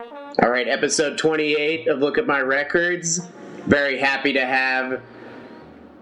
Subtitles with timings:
[0.00, 3.18] All right, episode 28 of Look at My Records.
[3.66, 5.02] Very happy to have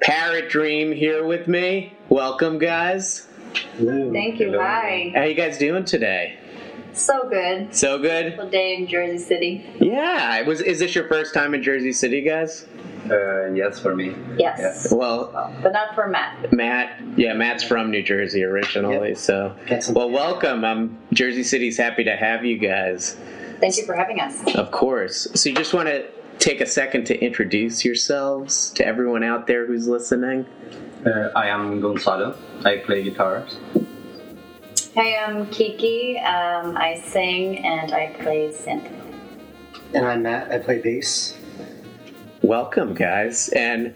[0.03, 1.95] Parrot Dream here with me.
[2.11, 3.27] Welcome, guys.
[3.79, 4.59] Thank you.
[4.61, 5.13] Hi.
[5.15, 6.39] How you guys doing today?
[6.93, 7.75] So good.
[7.75, 8.25] So good.
[8.27, 9.65] Beautiful day in Jersey City.
[9.81, 10.43] Yeah.
[10.43, 12.67] Was is this your first time in Jersey City, guys?
[13.11, 14.15] Uh, yes, for me.
[14.37, 14.93] Yes.
[14.93, 15.31] Well,
[15.63, 16.53] But not for Matt.
[16.53, 17.01] Matt.
[17.17, 19.15] Yeah, Matt's from New Jersey originally.
[19.15, 19.57] So,
[19.91, 20.65] well, welcome.
[20.65, 23.17] Um, Jersey City's happy to have you guys.
[23.61, 24.55] Thank you for having us.
[24.55, 25.29] Of course.
[25.35, 26.07] So, you just want to
[26.39, 30.47] take a second to introduce yourselves to everyone out there who's listening.
[31.05, 32.37] Uh, I am Gonzalo.
[32.65, 33.47] I play guitar.
[34.95, 36.19] Hey, I'm Kiki.
[36.19, 38.91] Um, I sing and I play synth.
[39.95, 40.51] And I'm Matt.
[40.51, 41.37] I play bass.
[42.43, 43.49] Welcome, guys.
[43.51, 43.95] And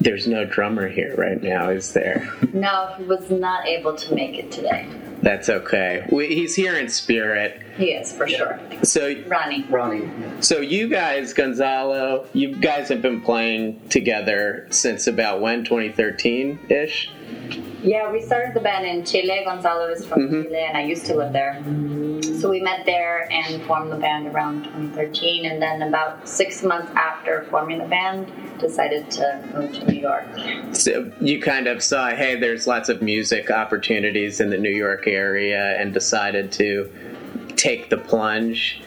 [0.00, 2.28] there's no drummer here right now, is there?
[2.52, 4.88] No, he was not able to make it today.
[5.22, 6.06] That's okay.
[6.12, 7.62] We, he's here in spirit.
[7.76, 8.60] He is, for sure.
[8.82, 9.64] So, Ronnie.
[9.68, 10.10] Ronnie.
[10.40, 15.64] so you guys, Gonzalo, you guys have been playing together since about when?
[15.64, 17.10] 2013 ish.
[17.82, 19.42] Yeah, we started the band in Chile.
[19.44, 20.44] Gonzalo is from Mhm.
[20.44, 21.62] Chile, and I used to live there.
[22.40, 25.46] So we met there and formed the band around 2013.
[25.46, 30.24] And then about six months after forming the band, decided to move to New York.
[30.72, 35.06] So you kind of saw, hey, there's lots of music opportunities in the New York
[35.06, 36.90] area, and decided to
[37.56, 38.82] take the plunge.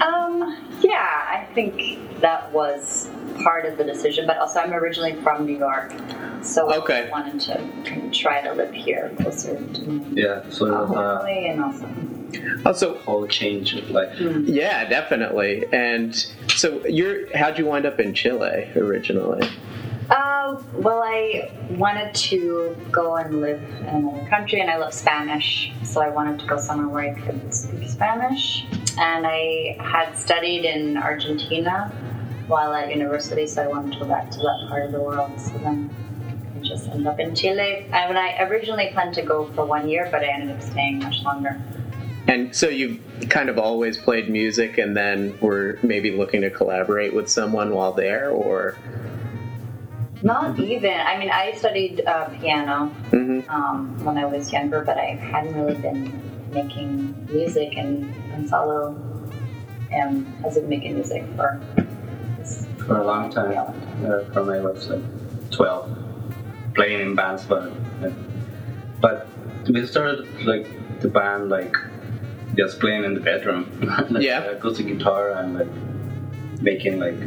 [0.00, 3.08] Um, yeah, I think that was
[3.42, 4.26] part of the decision.
[4.26, 5.92] But also, I'm originally from New York,
[6.42, 7.06] so Okay.
[7.06, 11.64] I wanted to try to live here closer to my Yeah, so it was and
[11.64, 11.88] also.
[12.66, 14.16] Also, whole change of life.
[14.44, 15.64] yeah, definitely.
[15.72, 16.14] And
[16.48, 19.48] so you're, how'd you wind up in Chile originally?
[20.10, 25.72] Uh, well, I wanted to go and live in another country, and I love Spanish,
[25.82, 28.66] so I wanted to go somewhere where I could speak Spanish.
[28.98, 31.88] And I had studied in Argentina
[32.46, 35.32] while at university, so I wanted to go back to that part of the world.
[35.40, 35.90] So then
[36.56, 37.86] I just ended up in Chile.
[37.92, 40.98] I mean, I originally planned to go for one year, but I ended up staying
[41.00, 41.60] much longer.
[42.28, 47.14] And so you've kind of always played music and then were maybe looking to collaborate
[47.14, 48.76] with someone while there, or?
[50.22, 50.92] Not even.
[50.92, 53.48] I mean, I studied uh, piano Mhm.
[53.50, 56.18] um, when I was younger, but I hadn't really been
[56.54, 57.76] making music.
[57.76, 58.88] And Gonzalo
[60.00, 61.60] um, has been making music for
[62.86, 63.52] For a long time.
[63.52, 64.08] Yeah.
[64.08, 65.02] Uh, from I was like
[65.50, 65.98] 12.
[66.74, 67.72] Playing in bands, but.
[68.00, 68.10] yeah.
[69.00, 69.28] But
[69.68, 70.66] we started like
[71.00, 71.76] the band like
[72.56, 73.68] just playing in the bedroom.
[74.10, 74.42] like, Yeah.
[74.44, 77.18] Acoustic guitar and like making like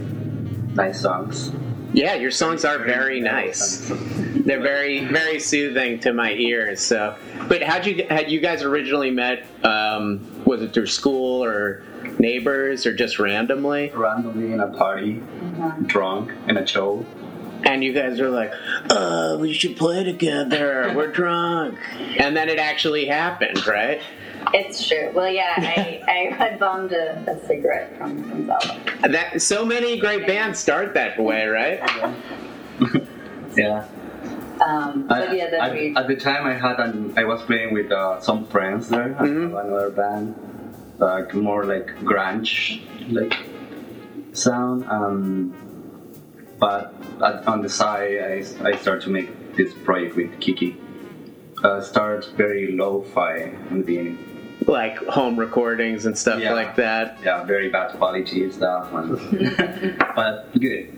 [0.75, 1.51] nice songs.
[1.97, 3.79] Yeah, your songs are very nice.
[3.89, 6.79] They're very, very soothing to my ears.
[6.79, 7.17] So,
[7.49, 9.47] but how'd you had you guys originally met?
[9.63, 11.83] Um, was it through school or
[12.19, 13.89] neighbors or just randomly?
[13.95, 15.23] Randomly in a party,
[15.87, 17.03] drunk in a show.
[17.63, 18.53] And you guys are like,
[18.91, 20.93] "Uh, we should play together.
[20.95, 21.79] We're drunk."
[22.19, 24.03] And then it actually happened, right?
[24.53, 25.11] It's true.
[25.13, 26.01] Well, yeah, I,
[26.39, 28.79] I, I bummed a, a cigarette from Gonzalo.
[29.09, 31.79] That so many great bands start that way, right?
[33.55, 33.87] Yeah.
[34.63, 35.95] Um, but I- yeah, then I- we.
[35.95, 39.15] at the time I had an, I was playing with uh, some friends there.
[39.19, 39.59] I Mhm.
[39.59, 40.35] another band,
[40.99, 42.81] like more like grunge
[43.11, 43.33] like
[44.33, 44.85] sound.
[44.87, 45.53] Um,
[46.59, 46.93] but
[47.23, 50.77] at, on the side, I, I started to make this project with Kiki.
[51.63, 53.37] Uh, started very lo-fi
[53.71, 54.17] in the beginning.
[54.67, 56.53] Like home recordings and stuff Yeah.
[56.53, 57.17] like that.
[57.23, 60.91] Yeah, very bad quality stuff, and, but good.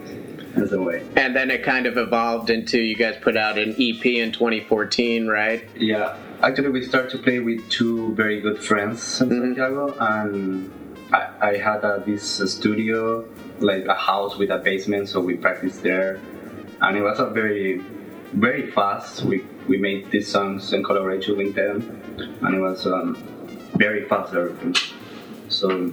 [0.56, 1.06] That's the way.
[1.16, 5.28] And then it kind of evolved into you guys put out an EP in 2014,
[5.28, 5.64] right?
[5.76, 9.40] Yeah, actually, we started to play with two very good friends in Mhm.
[9.42, 10.72] Santiago, and
[11.14, 13.24] I, I had uh, this uh, studio,
[13.60, 16.20] like a house with a basement, so we practiced there,
[16.82, 17.84] and it was a very,
[18.34, 19.24] very fast.
[19.24, 21.78] We we made these songs in collaboration with them,
[22.42, 23.16] and it was um,
[23.80, 24.76] very fast everything.
[25.48, 25.92] So,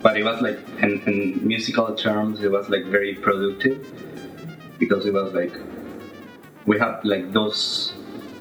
[0.00, 3.78] but it was like in, in musical terms, it was like very productive
[4.78, 5.52] because it was like
[6.66, 7.92] we had like those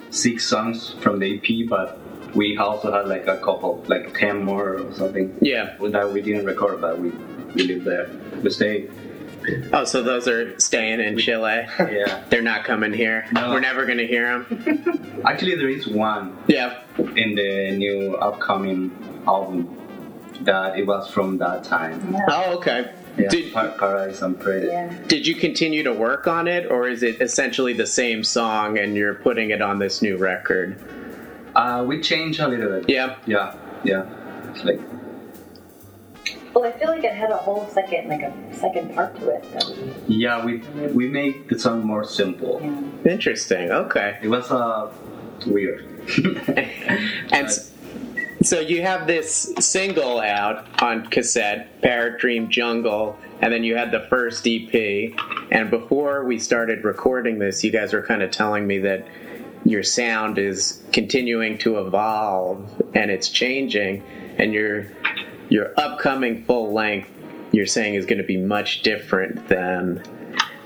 [0.10, 2.00] six songs from the EP, but
[2.36, 5.76] we also had like a couple, like ten more or something Yeah.
[5.80, 7.10] that we didn't record, but we
[7.56, 8.10] we lived there.
[8.42, 8.92] We stayed.
[9.74, 11.66] Oh, so those are staying in Chile.
[11.80, 12.24] Yeah.
[12.30, 13.26] They're not coming here.
[13.32, 13.50] No.
[13.52, 15.22] We're never going to hear them.
[15.26, 16.82] Actually, there is one Yeah.
[16.98, 18.92] in the new upcoming
[19.28, 19.80] album
[20.42, 22.14] that it was from that time.
[22.14, 22.26] Yeah.
[22.30, 22.92] Oh, okay.
[23.18, 24.66] Yeah, Did, Par- Paradise and Prayer.
[24.66, 24.98] yeah.
[25.08, 28.96] did you continue to work on it, or is it essentially the same song and
[28.96, 30.80] you're putting it on this new record?
[31.56, 32.90] Uh, we changed a little bit.
[32.90, 33.18] Yeah.
[33.28, 34.06] Yeah, yeah.
[34.50, 34.80] It's like
[36.54, 39.44] Well, I feel like it had a whole second, like a second part to it.
[39.54, 40.58] That was, Yeah, we
[40.94, 42.60] we made the song more simple.
[42.62, 43.12] yeah.
[43.12, 43.72] Interesting.
[43.72, 44.18] Okay.
[44.22, 44.92] It was uh,
[45.48, 45.86] weird.
[47.32, 47.72] And s-
[48.44, 53.92] so you have this single out on cassette, Parrot Dream Jungle, and then you had
[53.92, 55.14] the first EP.
[55.52, 59.08] And before we started recording this, you guys were kind of telling me that
[59.66, 64.04] your sound is continuing to evolve and it's changing,
[64.38, 64.88] and your
[65.50, 67.10] your upcoming full length,
[67.52, 70.04] you're saying, is going to be much different than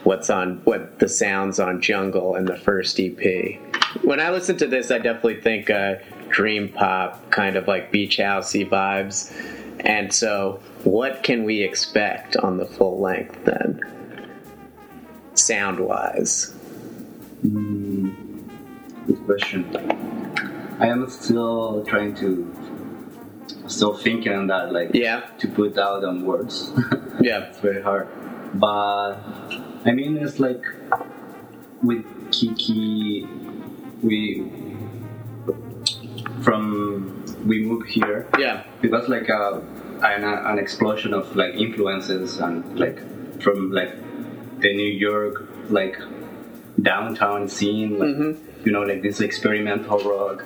[0.03, 3.59] what's on what the sounds on Jungle and the first EP.
[4.03, 5.95] When I listen to this, I definitely think uh,
[6.29, 9.33] dream pop, kind of like beach housey vibes.
[9.81, 13.81] And so, what can we expect on the full length then,
[15.35, 16.53] sound wise?
[17.43, 19.65] Good question.
[20.79, 22.53] I am still trying to,
[23.67, 26.71] still thinking on that, like Yeah, to put out on words.
[27.21, 28.07] yeah, it's very hard.
[28.53, 29.15] But
[29.85, 30.63] I mean, it's like
[31.83, 33.27] with Kiki,
[34.01, 34.51] we
[36.41, 38.27] from we moved here.
[38.37, 39.61] yeah, It was like a
[40.01, 42.99] an, an explosion of like influences and like
[43.41, 43.93] from like
[44.59, 45.97] the New York like
[46.81, 48.37] downtown scene, like Mhm.
[48.65, 50.45] you know, like this experimental rock.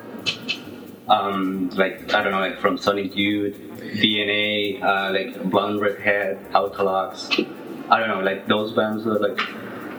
[1.08, 7.30] Um, like I don't know, like from Sonic Youth, DNA, uh, like Blonde Redhead, Outlaws.
[7.90, 9.38] I don't know, like those bands are like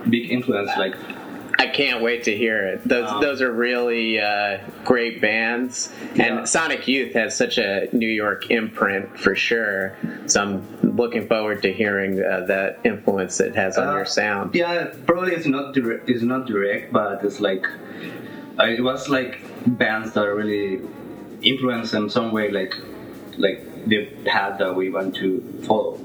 [0.10, 0.72] big influence.
[0.78, 0.96] Like
[1.60, 2.88] I can't wait to hear it.
[2.88, 3.20] Those Wow.
[3.20, 6.38] those are really uh, great bands, Yeah.
[6.40, 9.96] and Sonic Youth has such a New York imprint for sure.
[10.26, 14.56] So I'm looking forward to hearing uh, that influence it has on Uh, your sound.
[14.56, 16.10] Yeah, probably it's not direct.
[16.10, 17.68] It's not direct, but it's like
[18.60, 20.81] it was like bands that really
[21.42, 22.74] influenced in some way, like
[23.38, 25.95] like the path that we want to follow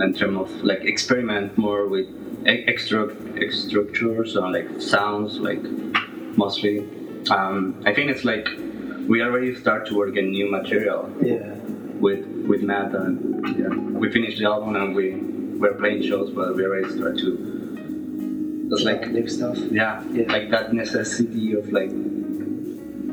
[0.00, 2.06] in terms of like experiment more with
[2.46, 3.08] extra
[3.52, 5.62] structures or like sounds, like
[6.36, 6.80] mostly.
[7.30, 8.48] Um, I think it's like
[9.06, 11.54] we already start to work in new material Yeah.
[12.00, 15.14] with with Matt and yeah, we finished the album and we
[15.60, 18.68] we're playing shows, but we already start to.
[18.72, 19.58] It's like new stuff.
[19.70, 20.30] yeah, Yeah.
[20.32, 21.90] like that necessity of like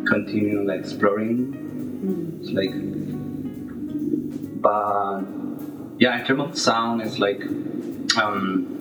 [0.07, 2.39] continue like exploring.
[2.41, 2.71] It's like,
[4.61, 5.21] but
[5.99, 7.41] yeah, in terms of sound, it's like
[8.17, 8.73] um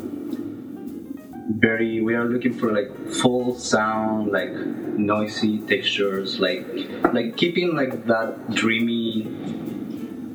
[1.58, 2.00] very.
[2.00, 6.66] We are looking for like full sound, like noisy textures, like
[7.12, 9.26] like keeping like that dreamy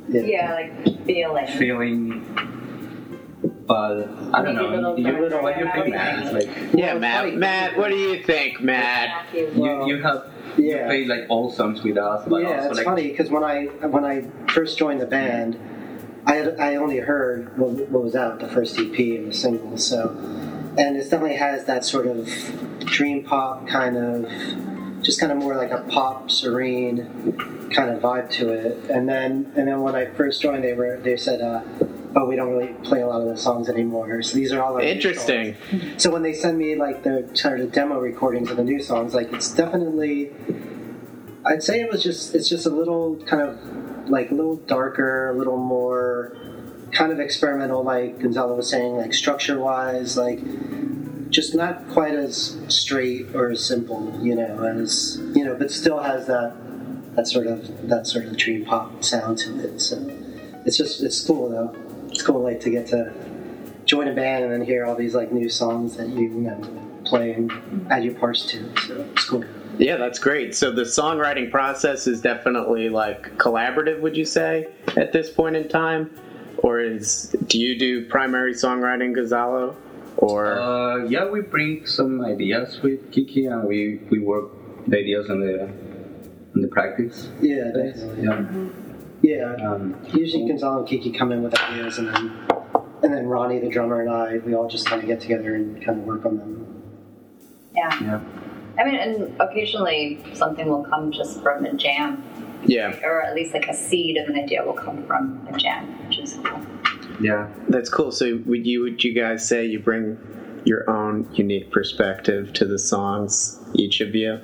[0.09, 1.47] Yeah, like feeling.
[1.57, 2.27] feeling.
[3.67, 4.67] But I don't know.
[4.69, 6.23] little You don't know what you darker, think, man.
[6.23, 7.35] It's like Yeah, Matt.
[7.35, 9.33] Matt, what do you think, Matt?
[9.33, 9.49] You,
[9.87, 10.87] you have you yeah.
[10.87, 13.65] played like all songs with us, but yeah, also it's like funny because when I
[13.65, 15.59] when I first joined the band,
[16.25, 19.77] I had, I only heard what, what was out the first EP and the single.
[19.77, 20.09] So,
[20.77, 22.29] and it definitely has that sort of
[22.79, 28.29] dream pop kind of, just kind of more like a pop serene kind of vibe
[28.31, 28.89] to it.
[28.89, 31.41] And then and then when I first joined, they were they said.
[31.41, 31.63] Uh,
[32.15, 34.21] Oh, we don't really play a lot of the songs anymore.
[34.21, 35.55] So these are all our Interesting.
[35.97, 39.13] So when they send me like the sort of demo recordings of the new songs,
[39.13, 40.31] like it's definitely
[41.45, 45.29] I'd say it was just it's just a little kind of like a little darker,
[45.29, 46.35] a little more
[46.91, 50.39] kind of experimental, like Gonzalo was saying, like structure wise, like
[51.29, 55.99] just not quite as straight or as simple, you know, as you know, but still
[55.99, 56.53] has that
[57.15, 59.79] that sort of that sort of dream pop sound to it.
[59.79, 59.97] So
[60.65, 61.75] it's just it's cool though.
[62.11, 63.13] It's cool like to get to
[63.85, 66.81] join a band and then hear all these like new songs that you, you know
[67.05, 67.51] play and
[67.91, 68.77] add your parts to.
[68.87, 69.43] So it's cool.
[69.77, 70.55] Yeah, that's great.
[70.55, 75.67] So the songwriting process is definitely like collaborative, would you say, at this point in
[75.67, 76.15] time?
[76.57, 79.75] Or is do you do primary songwriting, Gonzalo?
[80.17, 84.51] Or uh, yeah, we bring some ideas with Kiki and we we work
[84.87, 87.29] the ideas on the on the practice.
[87.41, 88.23] Yeah, definitely.
[88.23, 88.90] Yeah.
[89.21, 89.55] Yeah.
[89.55, 92.47] Um, Usually Gonzalo and Kiki come in with ideas, and then
[93.03, 95.83] and then Ronnie, the drummer, and I, we all just kind of get together and
[95.83, 96.83] kind of work on them.
[97.75, 98.03] Yeah.
[98.03, 98.21] yeah.
[98.79, 102.23] I mean, and occasionally something will come just from a jam,
[102.65, 105.87] yeah, or at least like a seed of an idea will come from a jam,
[106.07, 106.61] which is cool.
[107.19, 107.47] Yeah.
[107.69, 108.11] that's cool.
[108.11, 110.17] So would you would you guys say you bring
[110.65, 114.39] your own unique perspective to the songs, each of you?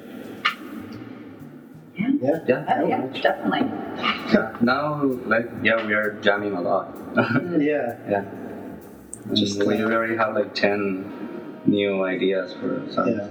[1.98, 2.10] Yeah.
[2.22, 2.39] Yeah.
[2.48, 2.80] Yeah.
[2.82, 3.72] Oh, yeah, definitely.
[4.62, 6.96] Now, like, yeah, we are jamming a lot.
[7.60, 7.98] Yeah.
[8.10, 8.25] yeah.
[9.30, 13.10] Just Just we like- already have like ten new ideas for songs.
[13.18, 13.27] Yeah.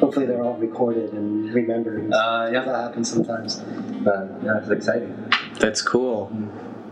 [0.00, 2.12] Hopefully they're all recorded and remembered.
[2.12, 3.56] Uh, yeah, That happens sometimes.
[4.04, 5.32] But yeah, it's exciting.
[5.58, 6.30] That's cool.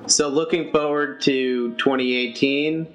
[0.06, 2.86] So looking forward to 2018,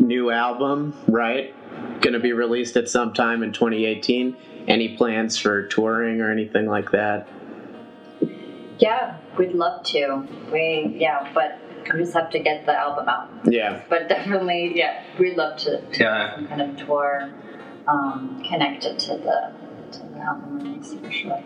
[0.00, 1.54] new album, right?
[2.00, 4.36] Going to be released at some time in 2018.
[4.66, 7.28] Any plans for touring or anything like that?
[8.78, 10.26] Yeah, we'd love to.
[10.52, 11.58] We yeah, but
[11.92, 13.28] we just have to get the album out.
[13.44, 13.82] Yeah.
[13.88, 16.34] But definitely, yeah, we'd love to, to Yeah.
[16.34, 17.30] some kind of tour
[17.86, 19.52] um, connected to the
[19.92, 21.42] to the album release for sure.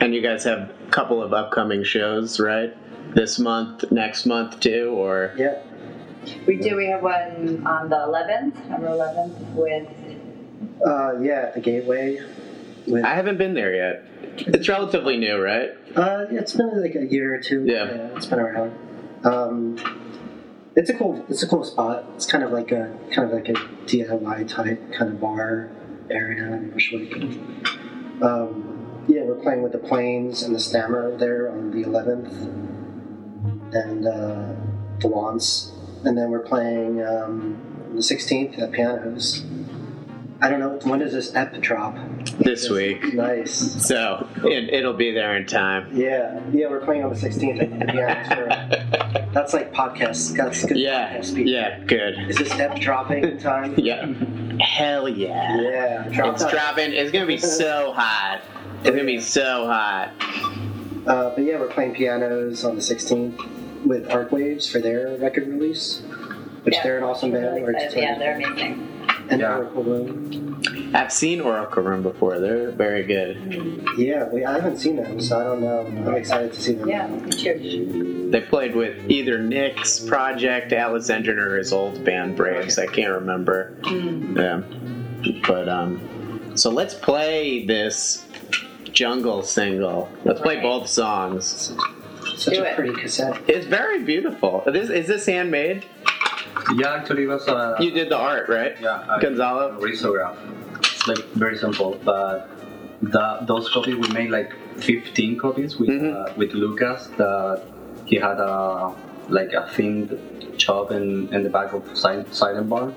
[0.00, 2.74] And you guys have a couple of upcoming shows, right?
[3.14, 5.62] This month, next month too, or Yeah.
[6.46, 6.74] We do.
[6.76, 9.88] We have one on the 11th, November 11th, with
[10.86, 12.18] Uh, yeah, the Gateway.
[12.86, 14.04] With, I haven't been there yet.
[14.36, 15.70] It's relatively new, right?
[15.96, 17.64] uh, it's been like a year or two.
[17.64, 17.86] Yeah.
[18.16, 18.72] it's been around.
[19.24, 19.76] Um,
[20.76, 21.24] it's a cool.
[21.28, 22.04] It's a cool spot.
[22.16, 23.52] It's kind of like a kind of like a
[23.86, 25.70] DIY type kind of bar
[26.10, 27.14] area in Bushwick.
[28.22, 32.32] Um, yeah, we're playing with the Planes and the Stammer there on the 11th,
[33.74, 34.54] and uh,
[35.00, 35.72] the Wants,
[36.04, 37.60] and then we're playing um,
[37.94, 39.44] the 16th at Pianos.
[40.42, 41.96] I don't know when does this ep drop?
[42.38, 43.14] This week.
[43.14, 43.86] Nice.
[43.86, 45.88] So it, it'll be there in time.
[45.96, 50.36] Yeah, yeah, we're playing on the 16th at the that's like podcast.
[50.36, 50.76] That's good.
[50.76, 51.46] Yeah, podcast speak.
[51.46, 52.28] yeah, good.
[52.28, 53.74] Is this ep dropping in time?
[53.78, 54.06] Yeah.
[54.60, 55.60] Hell yeah.
[55.60, 56.52] Yeah, drop It's that.
[56.52, 56.92] dropping.
[56.92, 58.40] It's gonna be so hot.
[58.80, 60.10] It's gonna be so hot.
[61.06, 65.46] Uh, but yeah, we're playing pianos on the 16th with Arc Waves for their record
[65.48, 66.02] release,
[66.62, 67.44] which yeah, they're an awesome band.
[67.46, 67.98] really We're excited.
[67.98, 68.02] excited.
[68.02, 68.93] Yeah, they're amazing.
[69.30, 69.56] And Yeah.
[69.56, 70.62] Oracle Room.
[70.94, 72.38] I've seen Oracle Room before.
[72.40, 73.84] They're very good.
[73.96, 75.80] Yeah, we, I haven't seen them, so I don't know.
[76.08, 76.88] I'm excited to see them.
[76.88, 78.28] Yeah, me too.
[78.30, 82.78] They played with either Nick's project, Alice Engine, or his old band Braves.
[82.78, 83.76] I can't remember.
[83.84, 84.62] Yeah.
[85.46, 88.24] But um, so let's play this
[88.92, 90.08] jungle single.
[90.24, 90.62] Let's play Right.
[90.62, 91.72] both songs.
[92.36, 92.76] Such Do a it.
[92.76, 93.40] pretty cassette.
[93.48, 94.62] It's very beautiful.
[94.66, 95.84] This is this handmade?
[96.74, 98.74] Yeah, actually, it was a You did the art, right?
[98.80, 99.78] yeah Gonzalo?
[99.80, 100.36] risograph.
[100.78, 102.48] It's like very simple, but
[103.02, 106.14] the, those copies we made like 15 copies with Mhm.
[106.14, 107.08] uh, with Lucas.
[107.18, 107.62] That
[108.06, 108.92] he had a
[109.28, 110.18] like a synth
[110.60, 112.94] shop in, in the back of Silent Barn.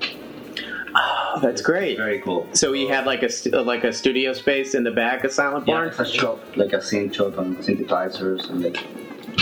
[0.95, 1.97] Oh, that's great.
[1.97, 2.47] Very cool.
[2.53, 3.29] So he had like a
[3.61, 5.87] like a studio space in the back of Silent Barn.
[5.89, 8.79] it's a shop like a synth shop and synthesizers and like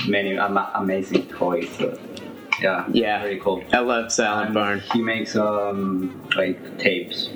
[0.07, 1.69] many ama- amazing toys.
[1.77, 1.97] So,
[2.61, 3.21] yeah, Yeah.
[3.21, 3.63] very cool.
[3.73, 4.79] I love Silent And Barn.
[4.93, 7.29] He makes um like tapes,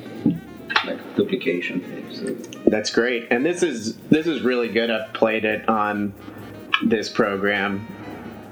[0.85, 2.21] like duplication tapes.
[2.67, 3.27] That's great.
[3.31, 4.89] And this is this is really good.
[4.91, 6.13] I've played it on
[6.85, 7.85] this program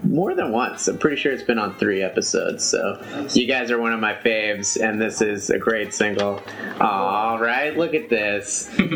[0.09, 0.87] more than once.
[0.87, 2.63] I'm pretty sure it's been on three episodes.
[2.63, 3.01] So
[3.33, 6.41] you guys are one of my faves, and this is a great single.
[6.79, 8.69] All right, look at this.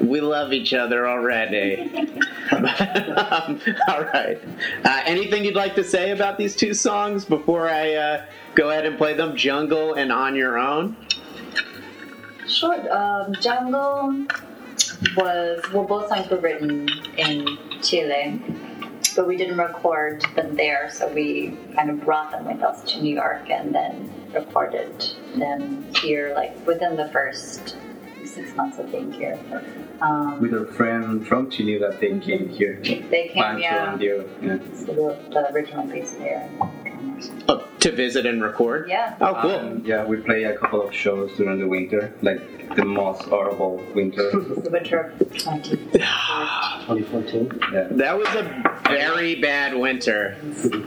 [0.00, 1.80] We love each other already.
[2.50, 2.66] um,
[3.88, 4.38] all right.
[4.84, 8.84] Uh, anything you'd like to say about these two songs before I uh, go ahead
[8.84, 9.36] and play them?
[9.36, 10.96] Jungle and On Your Own.
[12.46, 12.92] Sure.
[12.92, 14.26] Um, Jungle
[15.16, 18.40] was well, both songs were written in Chile,
[19.14, 23.02] but we didn't record them there, so we kind of brought them with us to
[23.02, 25.04] New York and then recorded
[25.36, 27.76] them here, like within the first
[28.24, 29.38] six months of being here.
[30.00, 32.80] Um, with a friend from Chile that they came here.
[32.82, 34.28] they came, yeah, Diego.
[34.40, 34.58] Yeah.
[34.74, 36.48] so the, the original bass player.
[37.48, 38.88] Oh, to visit and record.
[38.88, 39.16] Yeah.
[39.20, 39.50] Oh, cool.
[39.50, 43.82] Um, yeah, we play a couple of shows during the winter, like the most horrible
[43.94, 44.30] winter.
[44.62, 45.76] The winter of 20.
[45.76, 47.60] 2014.
[47.72, 47.88] yeah.
[47.90, 50.36] That was a very bad winter.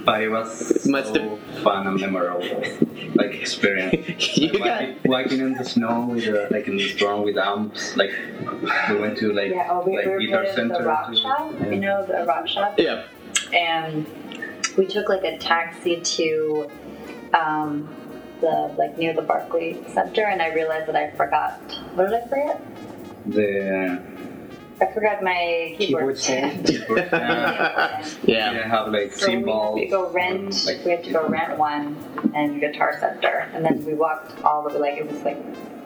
[0.05, 2.41] But it was Must so fun and memorable,
[3.15, 3.95] like experience.
[4.37, 7.37] You Like, got walking, walking in the snow with uh, like in the storm with
[7.37, 7.95] amps.
[7.97, 8.11] Like
[8.89, 10.77] we went to like Yeah, oh, we like were guitar center.
[10.79, 11.53] the rock shop.
[11.59, 11.69] yeah.
[11.69, 12.75] You know the rock shop?
[12.77, 13.05] yeah.
[13.53, 14.05] and
[14.77, 16.69] we took like a taxi to
[17.33, 17.89] um,
[18.41, 21.59] the like near the Barclay Center, and I realized that I forgot.
[21.95, 22.61] What did I forget?
[23.27, 24.01] The
[24.81, 26.65] I forgot my keyboard, Keyboard stand.
[26.67, 28.05] keyboard stand.
[28.05, 28.17] stand.
[28.27, 28.67] Yeah.
[28.67, 29.75] have like So we, cymbals.
[29.75, 30.65] we go rent.
[30.65, 31.95] like- we had to go rent one
[32.35, 34.91] and Guitar Center, and then we walked all the way.
[34.91, 35.37] Like it was like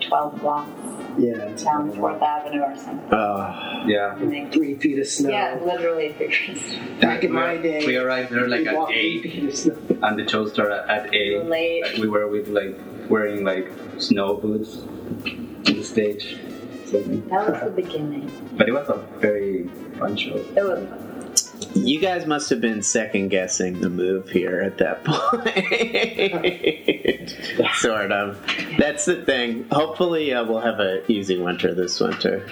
[0.01, 0.71] twelve blocks
[1.17, 3.09] Yeah, it's down Fourth Avenue or something.
[3.13, 4.15] Oh, Yeah.
[4.15, 5.29] And they- three feet of snow.
[5.29, 6.75] yeah, literally figures.
[7.01, 9.21] Back in We- my day, we arrived there like at eight.
[9.21, 9.75] three feet of snow.
[10.03, 11.43] and the show started at eight.
[11.45, 11.83] Late.
[11.83, 12.77] Like, we were with like
[13.09, 14.77] wearing like snow boots
[15.25, 16.37] on the stage.
[16.85, 18.31] So, That was the beginning.
[18.57, 20.35] but it was a very fun show.
[20.35, 21.05] It was fun.
[21.73, 25.03] You guys must have been second guessing the move here at that
[27.59, 27.69] point.
[27.75, 28.41] sort of.
[28.77, 29.67] That's the thing.
[29.71, 32.47] Hopefully, uh, we'll have an easy winter this winter.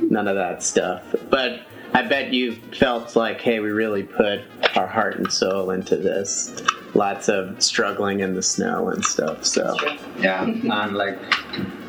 [0.00, 1.02] None of that stuff.
[1.30, 1.62] But
[1.94, 4.42] I bet you felt like, hey, we really put
[4.76, 6.54] our heart and soul into this.
[6.94, 9.44] Lots of struggling in the snow and stuff.
[9.44, 9.76] So
[10.18, 11.18] Yeah, and like,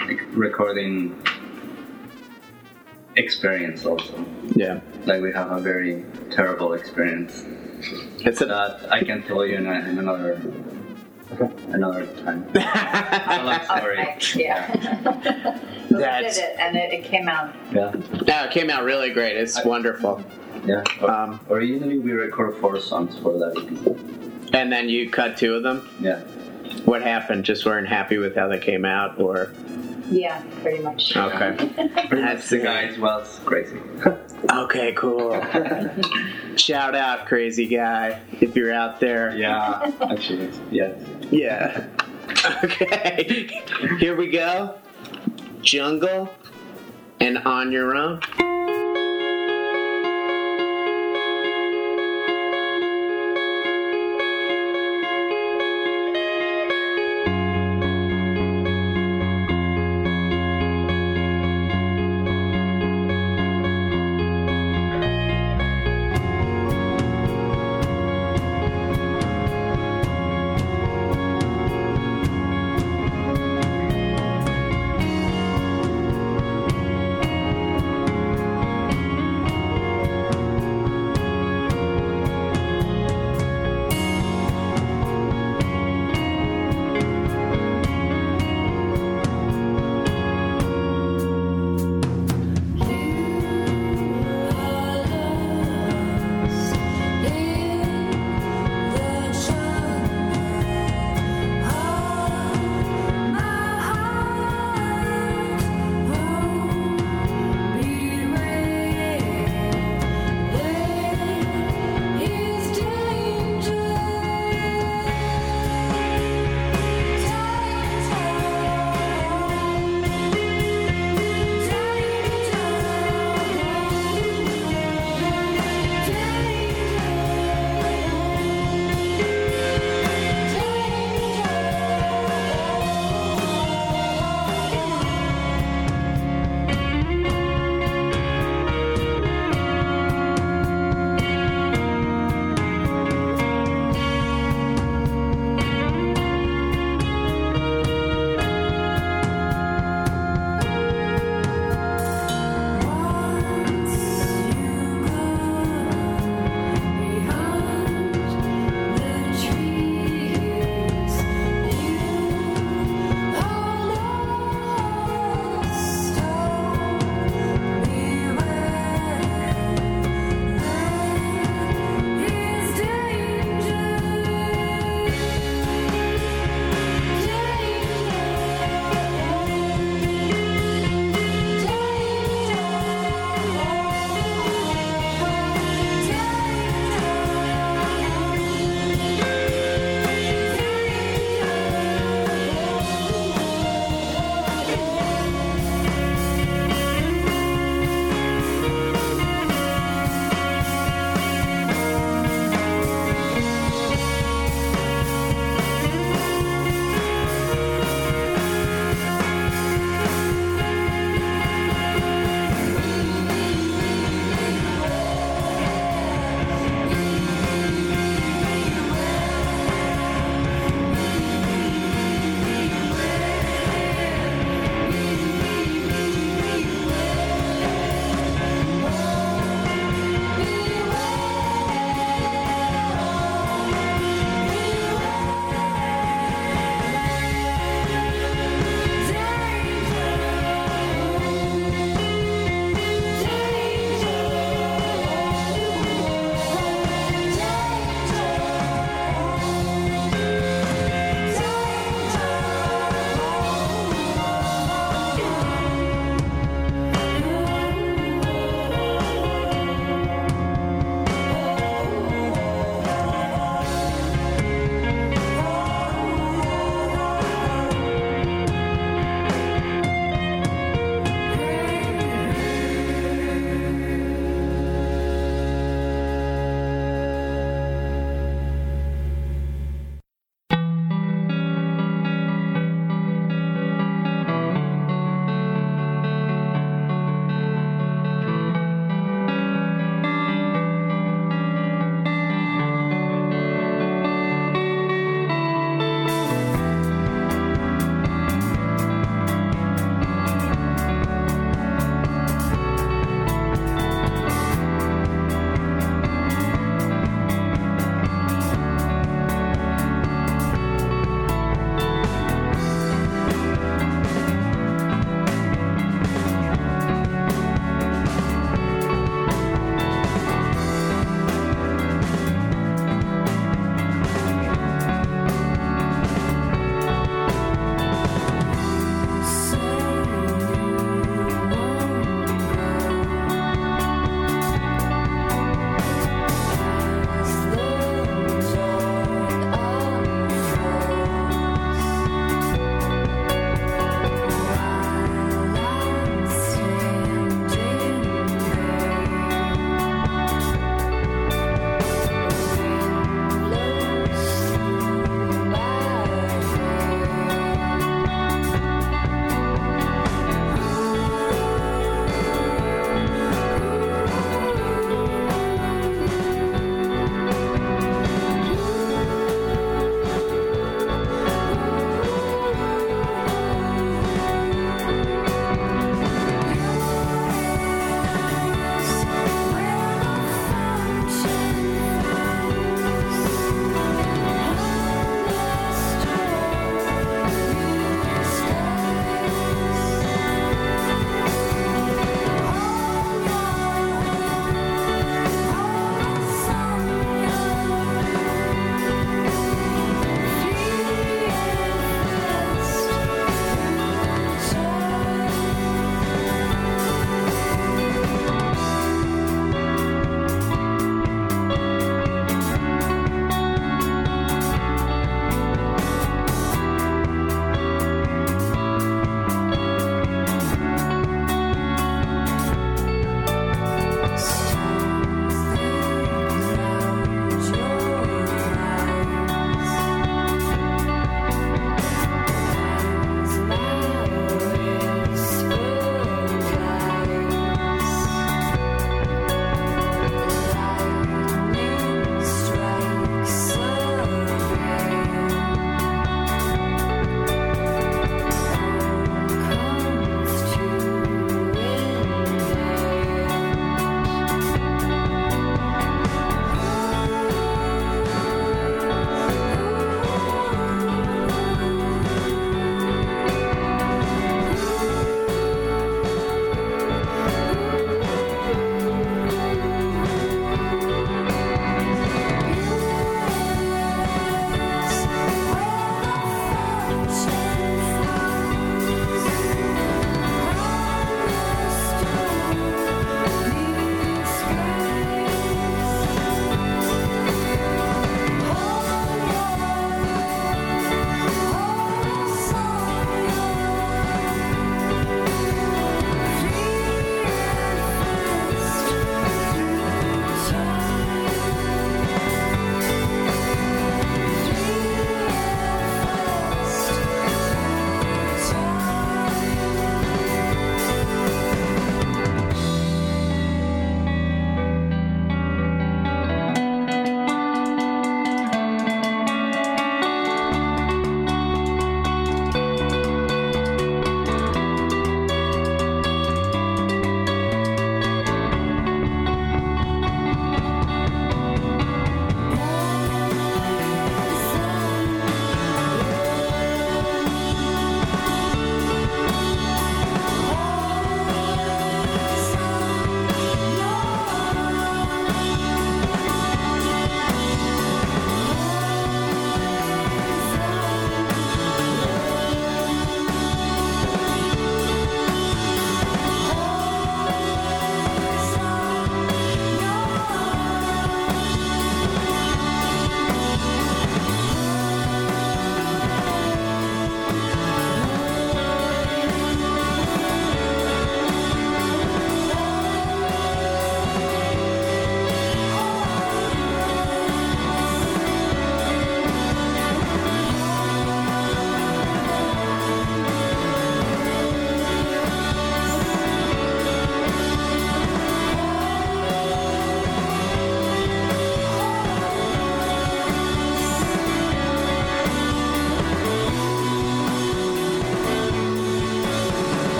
[0.00, 1.16] like recording
[3.16, 4.24] experience also.
[4.54, 7.44] yeah, Like we have a very terrible experience
[8.20, 8.46] it's a.
[8.46, 10.40] that I can tell you in, a, in another
[11.68, 12.46] another time.
[12.54, 13.98] a long story.
[14.00, 15.00] Okay, yeah.
[15.02, 17.54] But we That's- did it, and it, it came out.
[17.72, 17.92] Yeah,
[18.26, 19.36] No, it came out really great.
[19.36, 20.22] It's wonderful.
[20.64, 20.82] yeah.
[21.02, 24.54] Um, Originally, we record four songs for that EP.
[24.54, 25.88] and then you cut two of them.
[26.00, 26.20] Yeah,
[26.84, 27.44] What happened?
[27.44, 29.52] Just weren't happy with how they came out, or
[30.14, 31.16] Yeah, pretty much.
[31.16, 32.62] okay, pretty That's the it.
[32.62, 33.80] guys was crazy.
[34.52, 35.32] okay, cool.
[36.56, 39.36] Shout out, crazy guy, if you're out there.
[39.36, 40.94] Yeah, actually, yeah.
[41.30, 41.86] Yeah.
[42.62, 43.60] Okay.
[43.98, 44.78] Here we go.
[45.62, 46.32] Jungle
[47.20, 48.20] and on your own.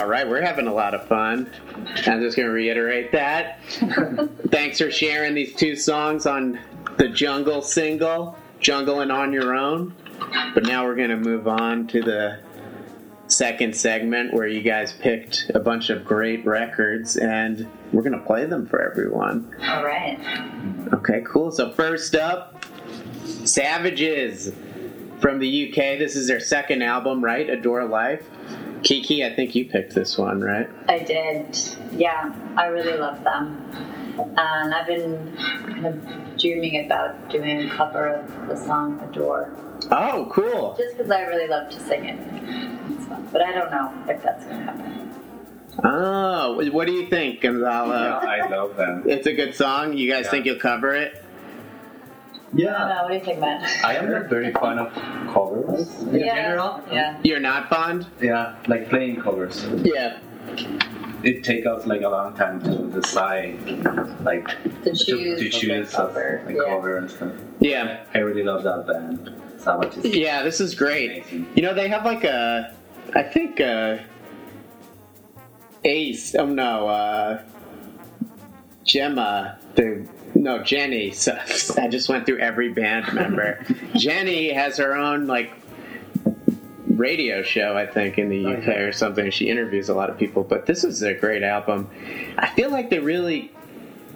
[0.00, 1.50] All right, we're having a lot of fun.
[2.06, 3.62] I'm just going to reiterate that.
[4.48, 6.58] Thanks for sharing these two songs on
[6.96, 9.94] the Jungle single, Jungle and On Your Own.
[10.54, 12.40] But now we're going to move on to the
[13.26, 18.24] second segment where you guys picked a bunch of great records and we're going to
[18.24, 19.54] play them for everyone.
[19.68, 20.18] All right.
[20.94, 21.50] Okay, cool.
[21.50, 22.64] So first up,
[23.44, 24.50] Savages
[25.20, 25.98] from the UK.
[25.98, 27.50] This is their second album, right?
[27.50, 28.24] Adore Life.
[28.82, 30.68] Kiki, I think you picked this one, right?
[30.88, 31.58] I did.
[31.92, 33.64] Yeah, I really love them.
[34.18, 39.50] And I've been kind of dreaming about doing a cover of the song Adore.
[39.90, 40.74] Oh, cool.
[40.78, 43.32] Just because I really love to sing it.
[43.32, 44.96] But I don't know if that's going to happen.
[45.84, 47.94] Oh, what do you think, Gonzalo?
[47.94, 49.04] Yeah, I love them.
[49.06, 49.96] It's a good song.
[49.96, 50.30] You guys Yeah.
[50.30, 51.19] think you'll cover it?
[52.52, 53.02] I don't Yeah, know.
[53.02, 53.62] What do you think, man?
[53.84, 54.92] I am not very fond of
[55.32, 56.34] covers in yeah.
[56.34, 56.82] general.
[56.90, 57.20] Yeah.
[57.22, 58.06] You're not fond?
[58.20, 59.64] Yeah, like playing covers.
[59.84, 60.18] Yeah.
[61.22, 63.58] It takes us like a long time to decide,
[64.24, 64.48] like
[64.84, 66.42] To choose, to, to the choose a, cover.
[66.46, 66.58] a yeah.
[66.66, 67.32] cover and stuff.
[67.60, 68.04] Yeah.
[68.14, 69.30] I really love that band.
[69.58, 71.10] Savage is Yeah, this is great.
[71.22, 71.46] amazing.
[71.54, 72.74] You know, they have like a,
[73.14, 73.98] I think, uh,
[75.84, 77.42] Ace, oh no, uh,
[78.84, 80.06] Gemma, the,
[80.40, 81.14] no, Jehnny.
[81.20, 81.38] So,
[81.80, 83.58] I just went through every band member.
[83.94, 85.52] Jehnny has her own, like,
[86.86, 89.30] radio show, I think, in the oh, UK or something.
[89.30, 91.88] She interviews a lot of people, but this is a great album.
[92.38, 93.52] I feel like they really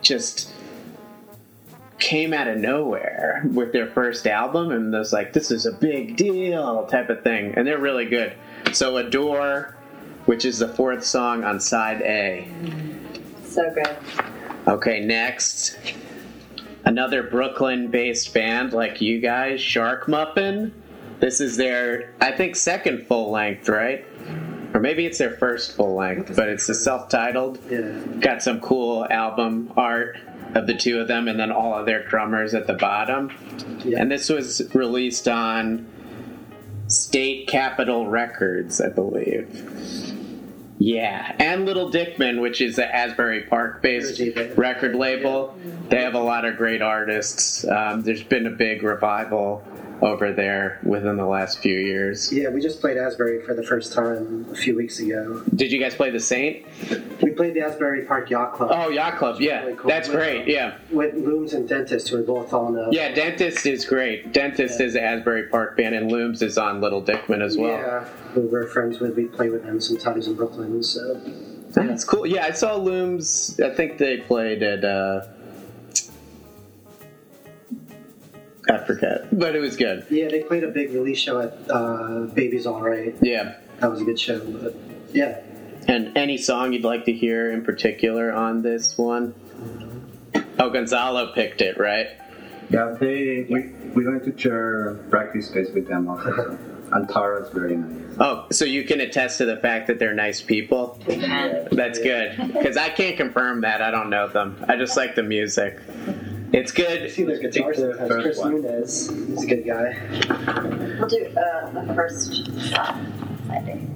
[0.02, 0.52] just
[1.98, 6.16] came out of nowhere with their first album and was like, this is a big
[6.16, 7.54] deal type of thing.
[7.56, 8.34] And they're really good.
[8.72, 9.76] So, Adore,
[10.26, 12.48] which is the fourth song on side A.
[13.44, 13.96] So good.
[14.66, 15.76] Okay, next.
[16.84, 20.72] Another Brooklyn based band like you guys, Shark Muffin.
[21.20, 24.04] This is their, I think, second full length, right?
[24.74, 27.58] Or maybe it's their first full length, but it's a self titled.
[27.70, 27.92] Yeah.
[28.20, 30.18] Got some cool album art
[30.54, 33.32] of the two of them and then all of their drummers at the bottom.
[33.84, 34.00] Yeah.
[34.00, 35.86] And this was released on
[36.88, 39.48] State Capitol Records, I believe.
[40.78, 44.20] Yeah, and Little Dickman, which is the Asbury Park based
[44.56, 45.56] record label.
[45.88, 47.64] They have a lot of great artists.
[47.66, 49.64] Um, there's been a big revival
[50.02, 52.32] over there within the last few years.
[52.32, 55.42] Yeah, we just played Asbury for the first time a few weeks ago.
[55.54, 56.66] Did you guys play the Saint?
[57.22, 59.62] We played the Asbury Park Yacht Club Oh, Yacht Club, yeah.
[59.64, 59.88] Really cool.
[59.88, 60.76] That's great, yeah.
[60.90, 62.88] with Looms and Dentist, who are both on the.
[62.92, 64.32] Yeah, Dentist is great.
[64.32, 64.86] Dentist Yeah.
[64.86, 67.70] is Asbury Park band, and Looms is on Little Dickman as well.
[67.78, 68.04] Yeah,
[68.34, 69.16] who we're friends with.
[69.16, 70.82] We play with them sometimes in Brooklyn.
[70.82, 71.20] So
[71.70, 72.26] That's cool.
[72.26, 73.58] Yeah, I saw Looms.
[73.64, 74.84] I think they played at.
[74.84, 75.26] Uh,
[78.68, 80.06] I forget, but it was good.
[80.10, 83.14] yeah, they played a big release show at uh, Baby's All Right.
[83.20, 83.56] Yeah.
[83.80, 84.38] That was a good show.
[84.40, 84.74] But
[85.12, 85.40] yeah,
[85.86, 89.34] And any song you'd like to hear in particular on this one?
[90.58, 92.08] Oh, Gonzalo picked it, right?
[92.70, 93.60] Yeah, they we
[93.94, 96.58] we went to share practice space with them also.
[96.92, 98.16] and Tara's very nice.
[98.20, 100.98] Oh, so you can attest to the fact that they're nice people?
[101.06, 101.16] We.
[101.16, 102.36] That's good.
[102.52, 103.82] Because I can't confirm that.
[103.82, 104.64] I don't know them.
[104.68, 105.80] I just like the music.
[106.54, 107.10] It's I good.
[107.10, 108.22] see their guitar Take the sometimes.
[108.22, 108.62] Chris one.
[108.62, 109.96] Nunez, he's a good guy.
[110.98, 112.32] We'll do uh, the first
[112.70, 112.96] shot.
[113.50, 113.90] I think.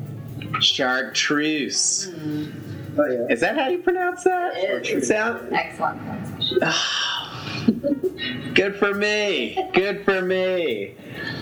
[0.60, 2.10] Chartreuse.
[2.98, 3.26] Oh yeah.
[3.30, 4.56] Is that how you pronounce that?
[4.56, 5.06] It is.
[5.08, 5.52] Sound?
[5.52, 6.00] Excellent.
[8.54, 9.56] Good for me.
[9.72, 10.94] Good for me.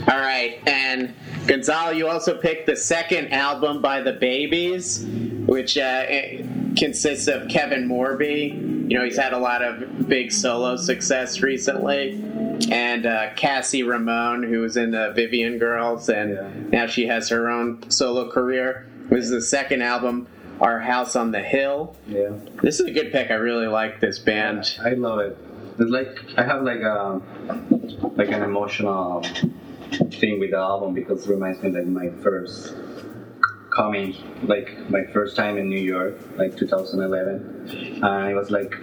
[0.08, 1.14] All right, and
[1.46, 5.06] Gonzalo, you also picked the second album by the Babies,
[5.46, 6.45] which uh, it
[6.76, 8.90] consists of Kevin Morby.
[8.90, 12.22] You know, he's had a lot of big solo success recently,
[12.70, 16.48] and uh, Cassie Ramone, who was in the Vivian Girls, and Yeah.
[16.80, 18.86] now she has her own solo career.
[19.10, 20.26] This is the second album,
[20.60, 21.96] Our House on the Hill.
[22.06, 22.30] Yeah.
[22.62, 23.30] This is a good pick.
[23.30, 24.78] I really like this band.
[24.84, 25.36] I love it.
[25.78, 27.20] It's like I have like a
[28.16, 29.22] like an emotional
[30.12, 32.74] thing with the album because it reminds me like my first
[33.76, 38.74] coming, like my first time in New York, like 2011, and it was like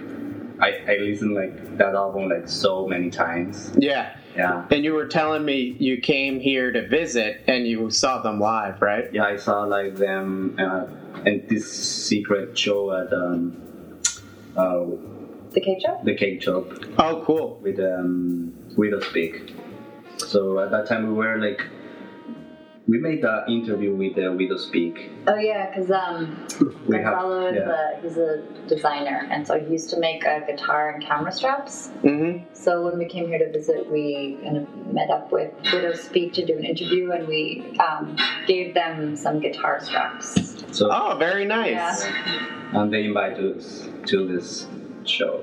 [0.60, 3.72] I I listened like that album like so many times.
[3.76, 4.16] Yeah.
[4.36, 4.66] Yeah.
[4.72, 8.82] And you were telling me you came here to visit and you saw them live,
[8.82, 9.04] right?
[9.12, 10.86] Yeah, I saw like them uh,
[11.24, 13.56] in this secret show at um,
[14.56, 14.86] uh,
[15.52, 16.04] The cake shop?
[16.04, 16.64] the Cake Shop.
[16.98, 17.60] Oh, cool.
[17.62, 19.54] with um, Widowspeak.
[20.18, 21.62] So at that time we were like,
[22.86, 25.10] we made an interview with uh, Widow Speak.
[25.26, 26.46] Oh yeah, because um,
[26.86, 27.96] We have- Gonzalo is yeah.
[27.98, 31.88] a he's a designer, and so he used to make uh, guitar and camera straps.
[32.02, 32.44] Mm-hmm.
[32.52, 36.44] So when we came here to visit, we kind of met up with Widowspeak to
[36.44, 38.16] do an interview, and we um,
[38.46, 40.62] gave them some guitar straps.
[40.76, 41.70] So Oh, very nice.
[42.04, 42.82] Yeah.
[42.82, 44.66] and they invited us to this
[45.04, 45.42] show.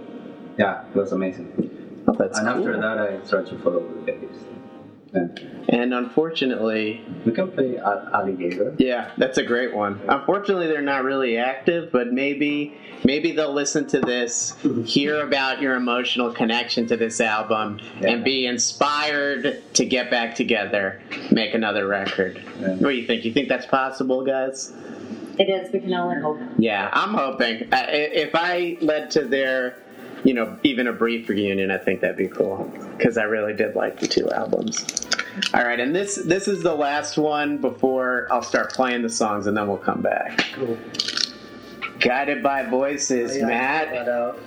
[0.60, 2.04] Yeah, it was amazing.
[2.08, 2.58] Oh, that's and cool.
[2.58, 4.38] after that, I started to follow the bass.
[5.14, 8.74] And And unfortunately, we can play Al- Alligator.
[8.78, 10.00] yeah, that's a great one.
[10.08, 14.54] Unfortunately, they're not really active, but maybe maybe they'll listen to this,
[14.86, 21.02] hear about your emotional connection to this album, and be inspired to get back together,
[21.32, 22.42] make another record.
[22.60, 22.70] Yeah.
[22.76, 23.26] What do you think?
[23.26, 24.72] You think that's possible, guys?
[25.40, 25.72] It is.
[25.74, 26.40] We can only hope.
[26.58, 27.68] Yeah, I'm hoping.
[27.72, 29.76] I- i- If I led to their,
[30.24, 33.76] you know, even a brief reunion, I think that'd be cool because I really did
[33.76, 35.08] like the two albums.
[35.54, 39.48] All right, and this this is the last one before I'll start playing the songs,
[39.48, 40.46] and then we'll come back.
[40.54, 40.78] Cool.
[42.00, 44.08] Guided by voices, Oh, Yeah, Matt.
[44.10, 44.40] out.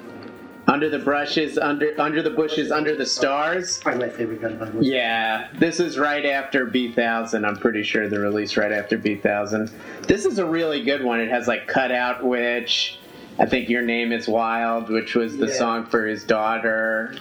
[0.66, 3.78] Under the brushes, under under the bushes, under the stars.
[3.78, 7.44] Probably my favorite gun by Yeah, this is right after Bee Thousand.
[7.44, 9.70] I'm pretty sure the release right after Bee Thousand.
[10.08, 11.20] This is a really good one.
[11.20, 12.98] It has like Cutout Witch.
[13.38, 15.54] I think Your Name is Wild, which was the Yeah.
[15.54, 17.14] song for his daughter.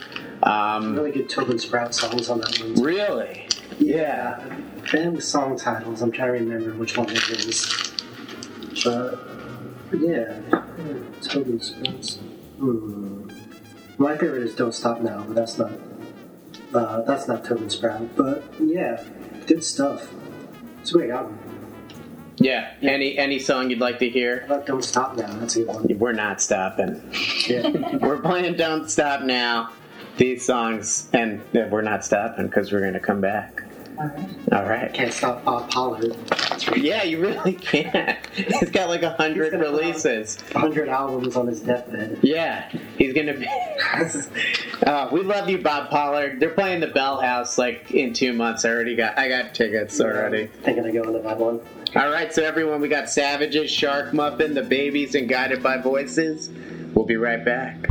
[0.44, 2.84] Um, Really good Tobin Sprout songs on that one.
[2.84, 3.48] really?
[3.80, 4.40] Yeah.
[4.92, 6.02] Band with song titles.
[6.02, 7.92] I'm trying to remember which one it is.
[8.84, 9.20] But
[10.00, 10.40] yeah,
[11.22, 12.20] Tobin Sprouts.
[12.60, 13.30] Hmm.
[13.98, 15.72] My favorite is Don't Stop Now, but that's not.
[16.74, 18.16] Uh, that's not Tobin Sprout.
[18.16, 19.02] But yeah,
[19.48, 20.12] good stuff.
[20.82, 21.40] It's a great album.
[22.44, 22.74] Yeah.
[22.82, 24.46] Any any song you'd like to hear?
[24.66, 25.34] Don't Stop Now?
[25.36, 25.98] That's a good one.
[25.98, 27.02] We're not stopping.
[27.48, 27.70] Yeah.
[28.02, 29.72] We're playing Don't Stop Now.
[30.18, 33.64] These songs, and we're not stopping because we're going to come back.
[33.98, 34.30] All right.
[34.54, 34.94] All right.
[34.94, 36.16] Can't stop Bob Pollard.
[36.76, 38.24] Yeah, you really can't.
[38.36, 40.40] He's got like a hundred He's gonna put out- releases.
[40.52, 42.20] 100 albums on his deathbed.
[42.22, 43.48] Yeah, he's gonna be.
[44.86, 46.40] uh, we love you, Bob Pollard.
[46.40, 48.66] They're playing the Bell House like in two months.
[48.66, 49.18] I already got.
[49.18, 50.48] I got tickets already.
[50.62, 51.60] Thinking of going to that one.
[51.96, 56.50] All right, so everyone, we got Savages, Shark Muffin, the Babies, and Guided by Voices.
[56.96, 57.88] We'll be right back.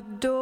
[0.00, 0.37] deux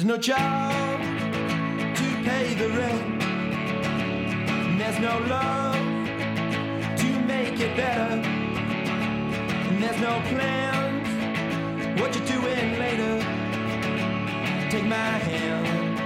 [0.00, 0.98] There's no job
[1.94, 3.22] to pay the rent.
[3.22, 5.76] And there's no love
[7.00, 8.14] to make it better.
[9.68, 12.00] And there's no plans.
[12.00, 13.18] What you're doing later?
[14.70, 16.00] Take my hand,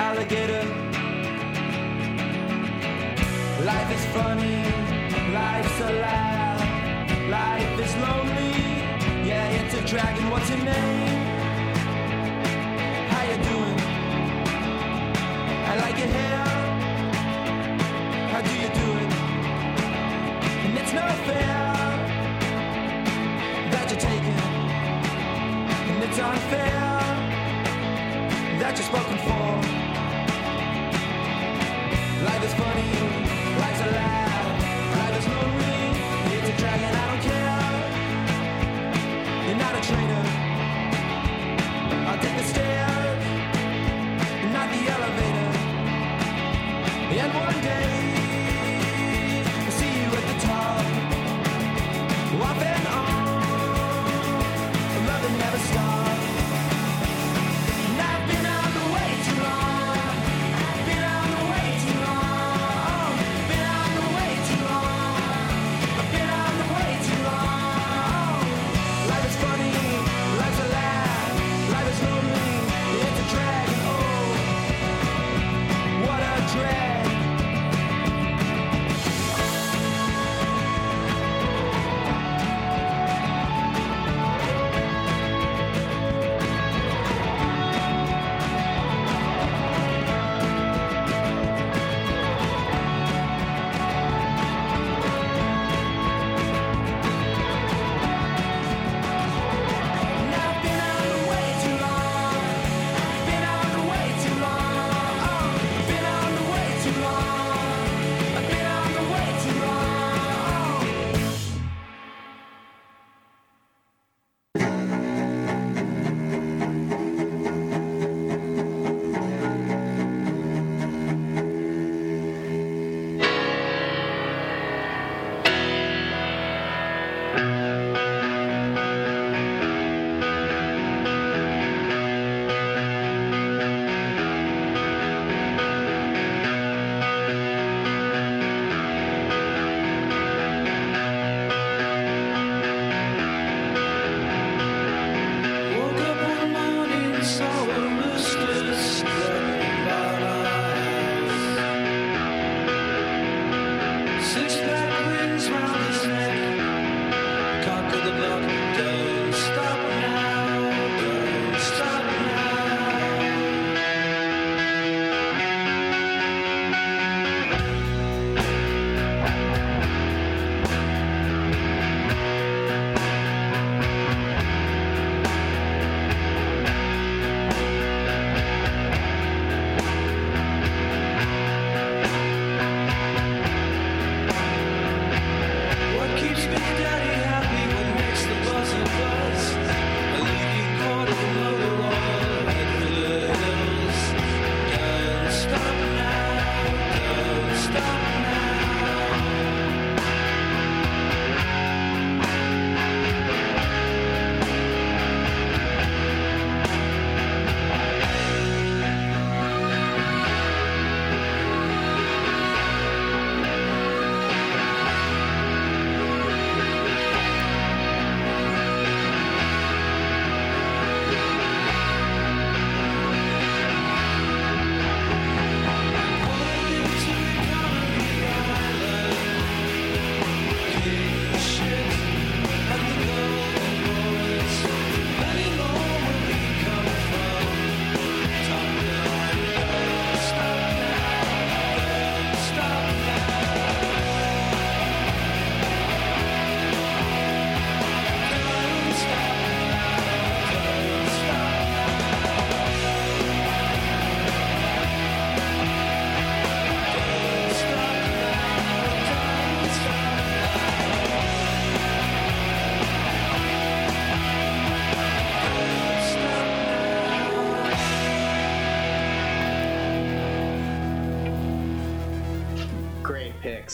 [0.00, 0.64] alligator.
[3.62, 4.64] Life is funny.
[5.34, 7.28] Life's alive.
[7.28, 8.54] Life is lonely.
[9.28, 10.30] Yeah, it's a dragon.
[10.30, 11.09] What's your name?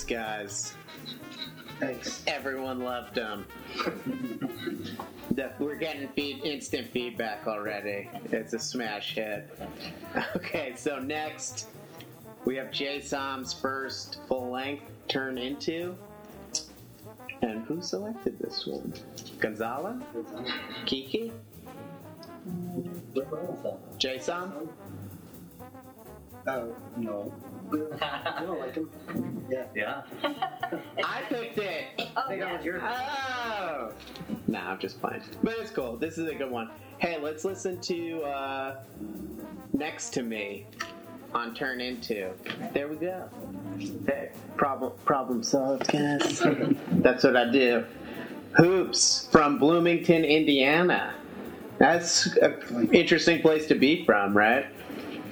[0.06, 0.74] Guys.
[1.78, 2.22] Thanks.
[2.26, 3.46] Everyone loved them.
[5.58, 8.08] We're getting feed, instant feedback already.
[8.32, 9.58] It's a smash hit.
[10.34, 11.66] Okay, so next
[12.46, 15.94] we have Jay Som's first full length turn into.
[17.42, 18.94] And who selected this one?
[19.40, 20.00] Gonzalo?
[20.86, 21.32] Kiki?
[23.98, 24.70] Jay Som?
[26.46, 27.34] Oh, no.
[27.72, 28.90] I don't like him.
[29.50, 29.64] Yeah.
[29.74, 30.02] Yeah.
[31.04, 31.84] I picked it!
[32.16, 32.56] Oh, think that yeah.
[32.56, 32.82] was yours.
[32.84, 33.92] Oh!
[34.46, 35.22] Nah, I'm just playing.
[35.42, 35.96] But it's cool.
[35.96, 36.70] This is a good one.
[36.98, 38.76] Hey, let's listen to uh,
[39.72, 40.66] Next to Me
[41.34, 42.30] on Turn Into.
[42.72, 43.28] There we go.
[44.06, 46.42] Hey, problem, problem solved, guys.
[46.92, 47.84] That's what I do.
[48.56, 51.14] Hoops from Bloomington, Indiana.
[51.78, 54.66] That's an interesting place to be from, right?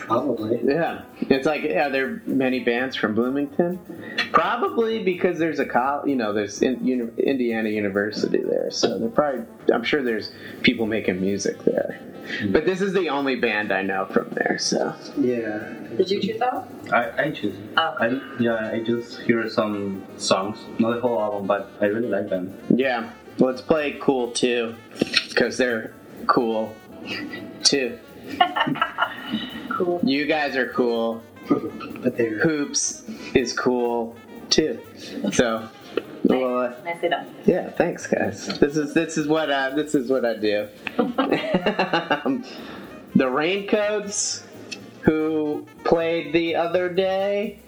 [0.07, 0.61] Probably.
[0.65, 3.79] Yeah, it's like are there are many bands from Bloomington?
[4.33, 9.09] Probably because there's a col, you know, there's in, uni, Indiana University there, so they're
[9.09, 9.45] probably.
[9.73, 10.31] I'm sure there's
[10.63, 12.01] people making music there,
[12.51, 14.59] but this is the only band I know from there.
[14.59, 15.73] So Yeah.
[15.97, 16.93] Did you choose that one?
[16.93, 17.57] I, I choose.
[17.77, 17.95] Oh.
[18.01, 22.29] I, yeah, I just hear some songs, not the whole album, but I really like
[22.29, 22.59] them.
[22.75, 24.75] yeah, let's play cool too,
[25.29, 25.95] because they're
[26.27, 26.75] cool
[27.63, 27.99] too.
[29.71, 30.01] Cool.
[30.05, 31.23] You guys are cool.
[31.49, 32.39] But they're.
[32.39, 33.03] Hoops
[33.35, 34.17] is cool
[34.51, 34.81] too.
[35.33, 35.69] So.
[36.25, 37.27] Well, uh, Nicely done.
[37.45, 38.47] Yeah, thanks, guys.
[38.59, 40.69] This is this is what I this is what I do.
[43.15, 44.45] the Raincoats,
[45.03, 47.59] who played the other day,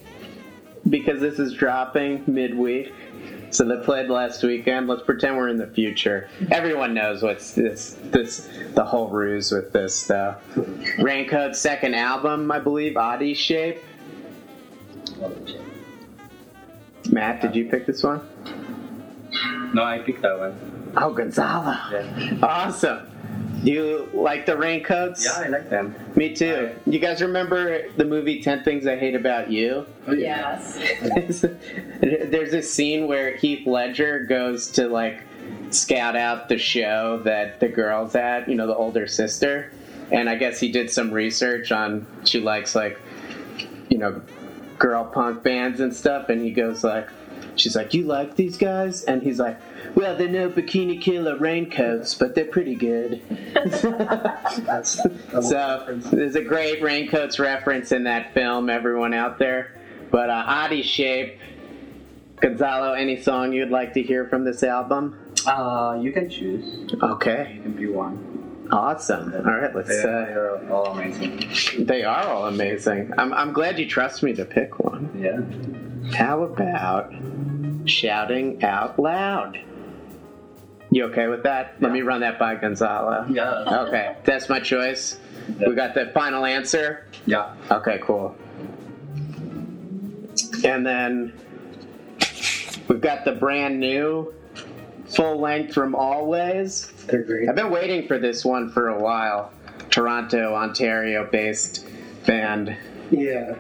[0.88, 2.92] because this is dropping midweek.
[3.50, 4.88] So they played last weekend.
[4.88, 6.28] Let's pretend we're in the future.
[6.50, 10.42] Everyone knows what's this this the whole ruse with this stuff.
[10.98, 13.78] Raincoat's second album, I believe, Odyshape.
[17.10, 18.26] Matt, did you pick this one?
[19.72, 20.92] No, I picked that one.
[20.96, 21.76] Oh, Gonzalo.
[21.92, 22.38] Yeah.
[22.42, 23.06] Awesome.
[23.66, 25.24] Do you like the raincoats?
[25.24, 25.92] Yeah, I like them.
[26.14, 26.70] Me too.
[26.86, 29.84] You guys remember the movie 10 Things I Hate About You?
[30.06, 30.78] Oh, yes.
[32.00, 35.24] There's a scene where Heath Ledger goes to like
[35.70, 39.72] scout out the show that the girl's at, you know, the older sister.
[40.12, 43.00] And I guess he did some research on she likes like,
[43.88, 44.22] you know,
[44.78, 46.28] girl punk bands and stuff.
[46.28, 47.08] And he goes like,
[47.56, 49.02] she's like, you like these guys?
[49.02, 49.58] And he's like,
[49.96, 53.20] well, they're no Bikini Kill or raincoats, but they're pretty good.
[55.42, 59.72] So there's a great raincoats reference in that film, everyone out there.
[60.10, 61.38] But uh, Odyshape,
[62.40, 65.18] Gonzalo, any song you'd like to hear from this album?
[65.46, 66.92] Uh, you can choose.
[67.02, 68.68] Okay, You can pick one.
[68.70, 69.32] awesome.
[69.34, 69.88] All right, let's.
[69.88, 71.84] They, Uh, they're all amazing.
[71.86, 73.12] they are all amazing.
[73.18, 75.10] I'm, I'm glad you trust me to pick one.
[75.18, 76.16] Yeah.
[76.16, 77.12] How about
[77.84, 79.58] shouting out loud?
[80.90, 81.74] You okay with that?
[81.80, 83.26] Let me run that by Gonzalo.
[83.28, 83.84] Yeah.
[83.86, 85.18] Okay, that's my choice.
[85.66, 87.06] We got the final answer.
[87.26, 87.54] Yeah.
[87.70, 88.36] Okay, cool.
[90.64, 91.32] And then
[92.88, 94.32] we've got the brand new
[95.06, 96.92] full length from Alvvays.
[97.06, 97.48] They're great.
[97.48, 99.52] I've been waiting for this one for a while.
[99.90, 101.86] Toronto, Ontario based
[102.26, 102.76] band.
[103.10, 103.54] Yeah,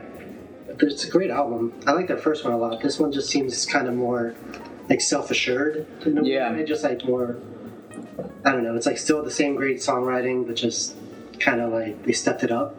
[0.68, 1.72] it's a great album.
[1.86, 2.80] I like their first one a lot.
[2.82, 4.34] This one just seems kind of more
[4.88, 5.86] like self-assured.
[6.22, 6.52] Yeah.
[6.52, 6.64] way.
[6.64, 7.38] just like more.
[8.44, 8.74] I don't know.
[8.74, 10.96] It's like still the same great songwriting, but just
[11.38, 12.76] kind of like they stepped it up.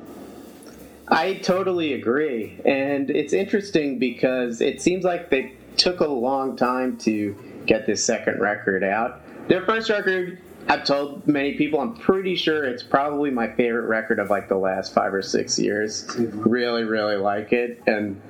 [1.08, 2.60] I totally agree.
[2.66, 7.36] And it's interesting because it seems like they took a long time to
[7.66, 9.22] get this second record out.
[9.48, 14.20] Their first record, I've told many people, I'm pretty sure it's probably my favorite record
[14.20, 16.06] of like the last five or six years.
[16.18, 17.82] Really, really like it.
[17.88, 18.22] And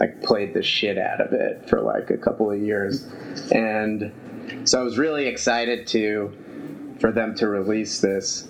[0.00, 3.06] like played the shit out of it for like a couple of years.
[3.52, 4.12] And
[4.64, 6.36] so I was really excited to
[7.00, 8.48] for them to release this.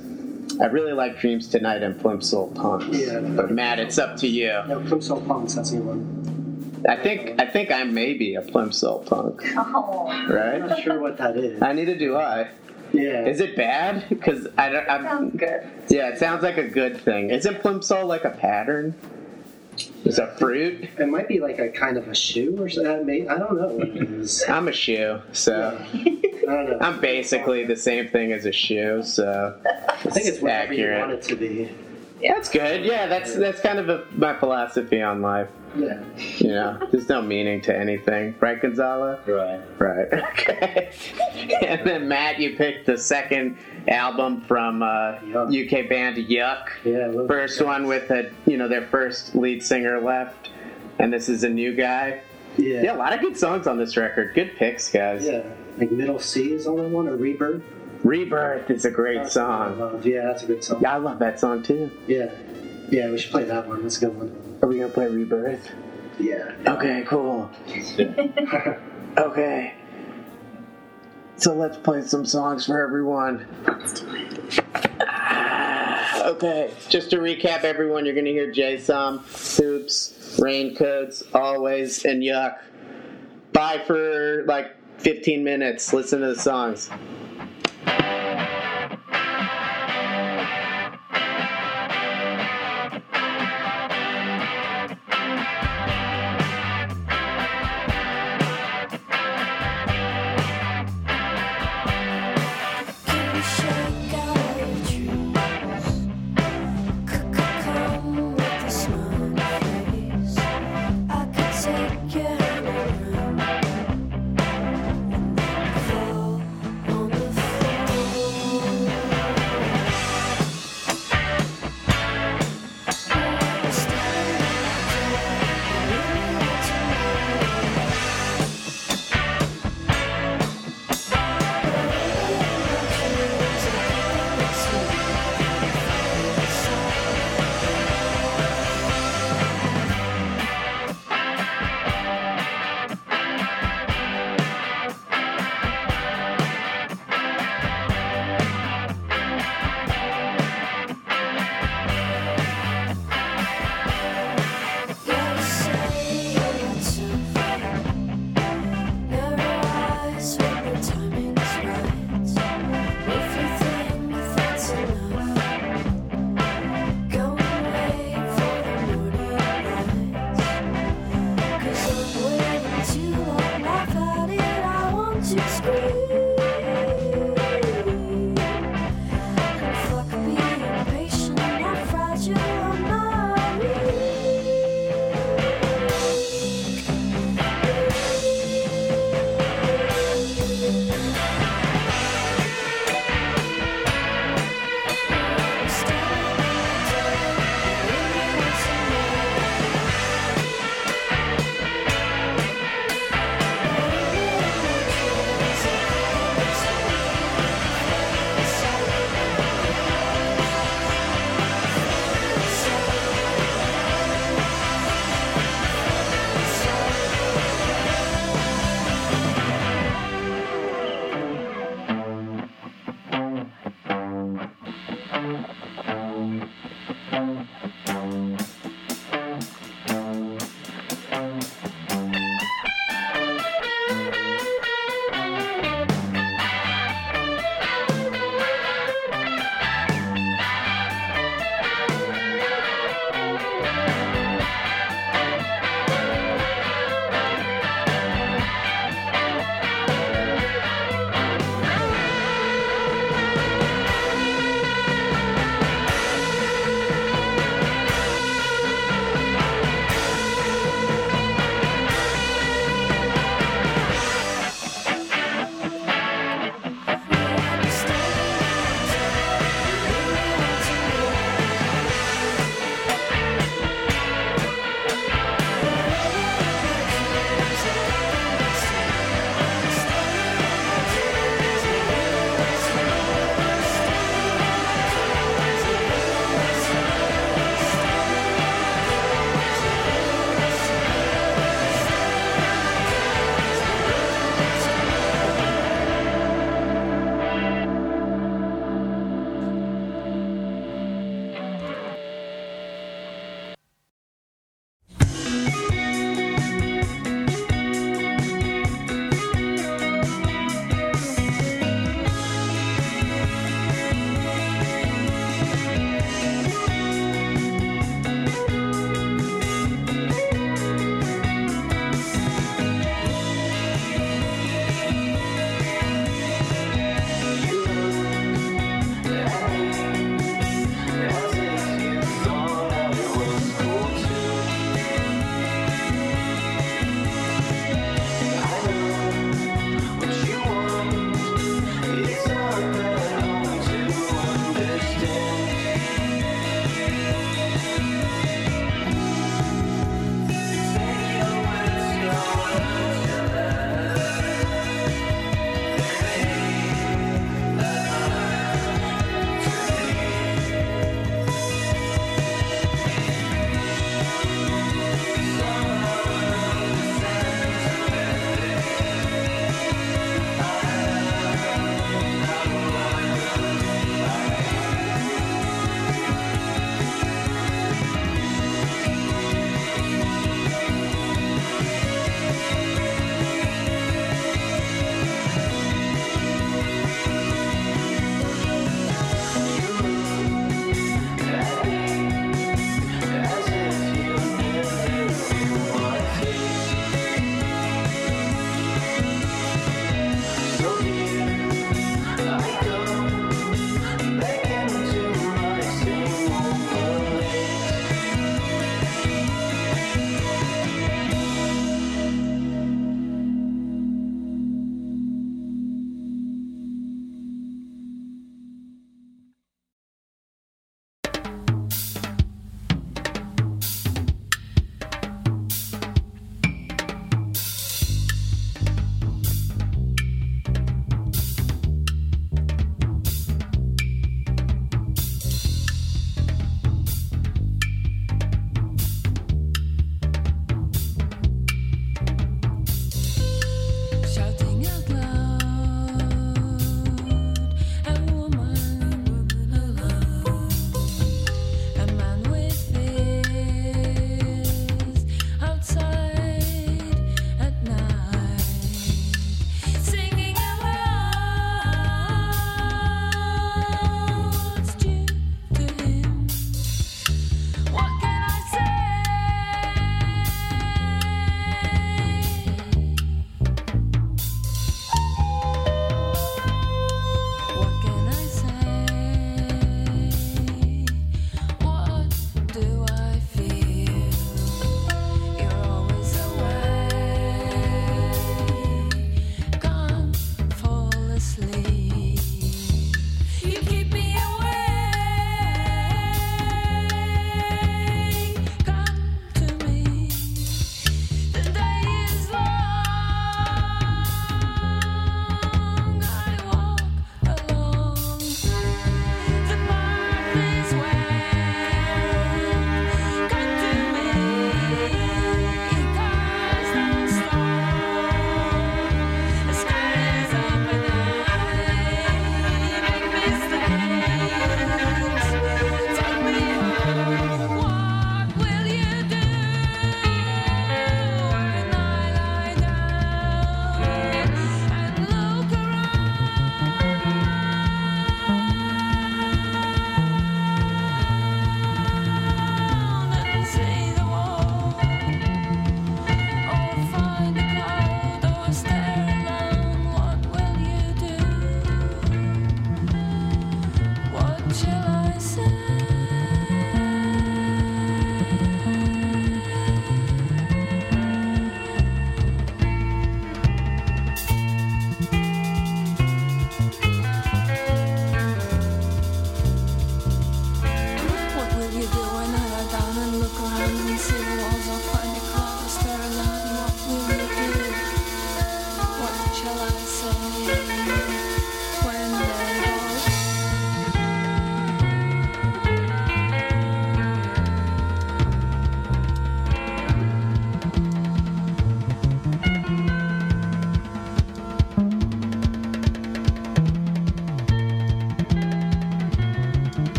[0.61, 2.97] I really like Dreams Tonight and Plimsoll Punks.
[2.97, 3.21] Yeah.
[3.21, 4.49] But Matt, it's up to you.
[4.69, 5.55] No, Plimsoll Punks.
[5.55, 6.83] That's a good one.
[6.89, 10.61] I think I think I'm maybe a Plimsoll Punk, Oh, I'm right?
[10.61, 11.61] not sure what that is.
[11.63, 12.51] I neither do I.
[12.93, 13.25] Yeah.
[13.27, 14.07] Is it bad?
[14.09, 14.89] Because I don't.
[14.89, 15.69] I'm, sounds good.
[15.89, 17.31] yeah, it sounds like a good thing.
[17.31, 18.95] Isn't Plimsoll like a pattern?
[20.05, 20.89] Is a fruit?
[20.99, 23.29] It might be like a kind of a shoe or something.
[23.29, 24.45] Uh, I don't know what it is.
[24.49, 26.79] I'm a shoe, so I don't know.
[26.81, 29.03] I'm basically the same thing as a shoe.
[29.03, 31.01] So I think it's whatever you accurate.
[31.01, 31.71] want it to be.
[32.23, 32.85] That's good.
[32.85, 35.49] Yeah, that's that's kind of a, my philosophy on life.
[35.77, 36.03] Yeah.
[36.39, 39.19] You know, there's no meaning to anything, right, Gonzalo?
[39.27, 39.61] Right.
[39.81, 40.25] Right.
[40.35, 40.93] Okay.
[41.67, 43.59] and then Matt, you picked the second
[43.89, 46.69] album from uh, UK band Yuck.
[46.85, 47.11] Yeah.
[47.11, 47.67] I First that.
[47.67, 50.51] one with a you know their first lead singer left,
[50.99, 52.21] and this is a new guy.
[52.57, 52.83] Yeah.
[52.83, 54.35] Yeah, a lot of good songs on this record.
[54.35, 55.27] Good picks, guys.
[55.27, 55.43] Yeah.
[55.77, 57.63] Like Middle Sea is on that one, or Rebirth.
[58.05, 59.79] Rebirth is a great I song.
[59.81, 60.81] love- Yeah, that's a good song.
[60.83, 61.91] Yeah, I love that song too.
[62.07, 62.31] Yeah.
[62.91, 63.83] Yeah, we should play that one.
[63.83, 64.59] That's a good one.
[64.63, 65.71] Are we gonna play Rebirth?
[66.19, 66.53] Yeah.
[66.67, 67.51] Okay, cool.
[69.17, 69.75] Okay.
[71.37, 73.47] So let's play some songs for everyone.
[75.01, 79.19] Ah, Okay, just to recap, everyone, you're going to hear Jay Som,
[79.57, 82.59] Hoops, Raincoats, Alvvays, and Yuck.
[83.53, 85.93] Bye for like 15 minutes.
[85.93, 86.91] Listen to the songs.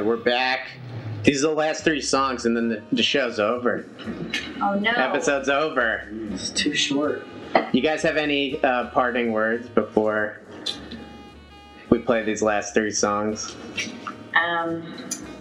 [0.00, 0.70] Right, we're back.
[1.24, 3.84] These are the last three songs, and then the, the show's over.
[4.62, 4.90] Oh no.
[4.92, 6.08] Episode's over.
[6.32, 7.26] It's too short.
[7.72, 10.40] You guys have any uh, parting words before
[11.90, 13.54] we play these last three songs?
[14.34, 14.94] Um,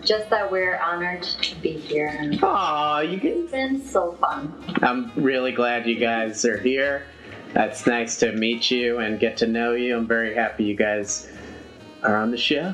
[0.04, 3.52] just that we're honored to be here, and it's Aw, you guys.
[3.52, 4.54] been so fun.
[4.82, 7.06] I'm really glad you guys are here.
[7.56, 9.96] It's nice to meet you and get to know you.
[9.96, 11.30] I'm very happy you guys
[12.04, 12.74] are on the show.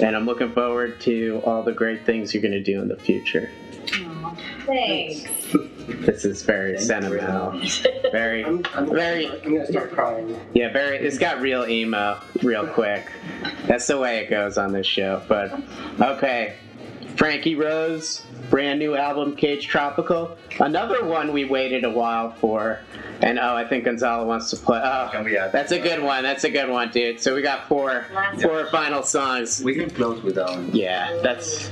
[0.00, 2.96] And I'm looking forward to all the great things you're going to do in the
[2.96, 3.50] future.
[3.94, 5.24] Aw, thanks.
[5.86, 7.60] This is very sentimental.
[8.12, 10.38] Very, I'm, I'm, very, I'm gonna start crying.
[10.54, 10.98] yeah, very.
[10.98, 13.06] It's got real emo real quick.
[13.66, 15.22] That's the way it goes on this show.
[15.28, 15.60] But
[16.00, 16.56] okay,
[17.16, 20.36] Frankie Rose, brand new album, Cage Tropical.
[20.60, 22.80] Another one we waited a while for.
[23.20, 24.80] And oh, I think Gonzalo wants to play.
[24.82, 26.22] Oh, Can we add- that's a good one.
[26.24, 27.20] That's a good one, dude.
[27.20, 29.62] So we got four, Last four final songs.
[29.62, 30.70] We can close with that one.
[30.74, 31.70] Yeah, that's.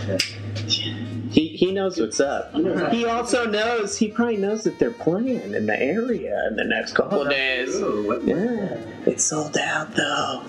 [1.30, 2.52] He, he knows what's up.
[2.92, 6.94] He also knows, he probably knows that they're playing in the area in the next
[6.94, 7.76] couple oh, days.
[7.76, 8.76] Ooh, Yeah,
[9.06, 10.42] it's sold out though.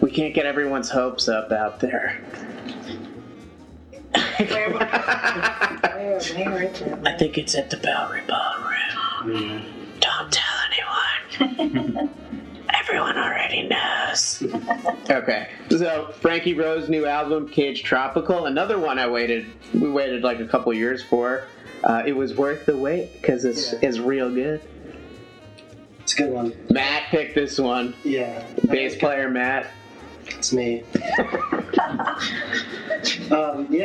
[0.00, 2.20] We can't get everyone's hopes up out there.
[7.06, 9.64] I think it's at the Bowery Ballroom.
[10.00, 10.54] Don't tell
[11.38, 12.10] anyone.
[12.74, 14.42] Everyone already knows.
[15.10, 18.46] okay, so Frankie Rose new album, Cage Tropical.
[18.46, 19.46] Another one I waited.
[19.72, 21.44] We waited like a couple years for.
[21.84, 23.78] Uh, it was worth the wait because it's Yeah.
[23.82, 24.60] it's real good.
[26.00, 26.54] It's a good one.
[26.70, 27.94] Matt picked this one.
[28.04, 28.44] Yeah.
[28.68, 29.66] Bass player Matt.
[30.26, 30.82] It's me.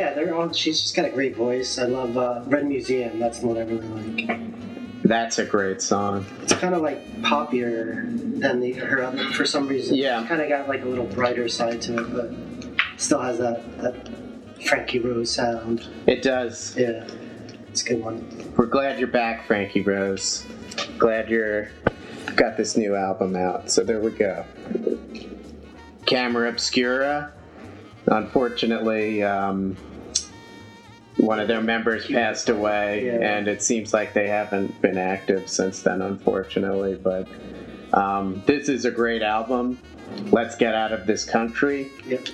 [0.00, 0.54] yeah, they're on.
[0.54, 1.78] She's just got a great voice.
[1.78, 3.18] I love uh, Red Museum.
[3.18, 5.02] That's the one I really like.
[5.02, 6.24] That's a great song.
[6.42, 9.22] It's kind of like poppier than the her other.
[9.32, 10.24] For some reason, Yeah.
[10.26, 14.08] Kind of got like a little brighter side to it, but still has that that
[14.66, 15.86] Frankie Rose sound.
[16.06, 16.74] It does.
[16.78, 17.06] Yeah,
[17.68, 18.52] it's a good one.
[18.56, 20.46] We're glad you're back, Frankie Rose.
[20.98, 21.68] Glad you're
[22.36, 23.70] got this new album out.
[23.70, 24.46] So there we go.
[26.06, 27.32] Camera Obscura.
[28.06, 29.76] Unfortunately, um,
[31.20, 33.18] one of their members passed away, Yeah.
[33.36, 36.94] and it seems like they haven't been active since then, unfortunately.
[36.96, 37.28] But
[37.92, 39.78] um, this is a great album.
[40.32, 41.90] Let's get out of this country.
[42.06, 42.26] Yep.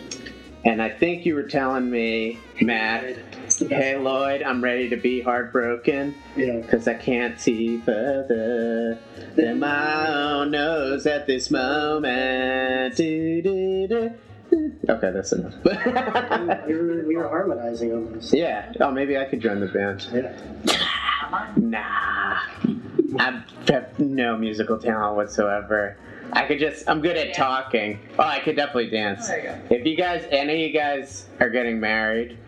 [0.65, 3.05] And I think you were telling me, Matt,
[3.45, 3.81] It's the best.
[3.83, 6.15] hey Lloyd, I'm ready to be heartbroken.
[6.37, 6.61] Yeah.
[6.63, 8.99] Cause I can't see further
[9.37, 12.97] than my own nose at this moment.
[12.97, 14.11] Do, do, do.
[14.89, 15.55] Okay, that's enough.
[16.67, 18.33] we, were, we were harmonizing on this.
[18.33, 18.73] yeah.
[18.81, 20.07] Oh, maybe I could join the band.
[20.13, 21.53] Yeah.
[21.57, 22.41] Nah.
[23.19, 25.97] I have no musical talent whatsoever.
[26.33, 28.01] I could just, I'm good at talking.
[28.19, 29.25] Oh, I could definitely dance.
[29.25, 29.75] Oh, there you go.
[29.75, 32.39] If you guys, any of you guys are getting married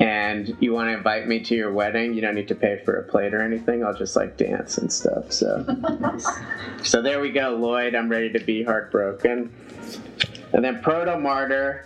[0.00, 2.96] and you want to invite me to your wedding, you don't need to pay for
[2.96, 3.84] a plate or anything.
[3.84, 5.30] I'll just like dance and stuff.
[5.32, 5.64] So,
[6.82, 7.94] so there we go, Lloyd.
[7.94, 9.52] I'm ready to be heartbroken.
[10.52, 11.84] And then Protomartyr.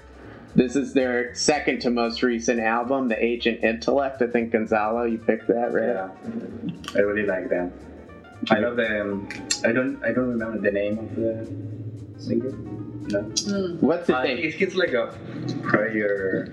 [0.56, 4.22] This is their second to most recent album, The Agent Intellect.
[4.22, 5.88] I think Gonzalo, you picked that, right?
[5.88, 7.72] Yeah, I really like them.
[8.50, 9.28] I love them.
[9.64, 10.00] I don't.
[10.04, 12.50] I don't remember the name of the singer.
[12.52, 13.20] No.
[13.80, 14.38] What's the Uh, thing?
[14.38, 15.12] it's, it's like a
[15.62, 16.46] prayer.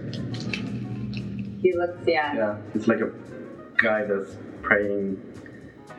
[1.62, 2.34] He looks, yeah.
[2.34, 3.12] Yeah, it's like a
[3.78, 5.22] guy that's praying.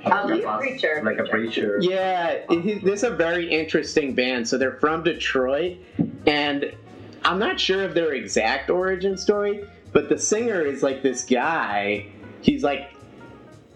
[0.04, 1.02] Oh, Like he's a preacher.
[1.04, 1.78] Like a preacher.
[1.80, 4.48] Yeah, it, this is a very interesting band.
[4.48, 5.78] So they're from Detroit,
[6.26, 6.72] and
[7.24, 12.06] I'm not sure of their exact origin story, but the singer is like this guy.
[12.40, 12.92] He's like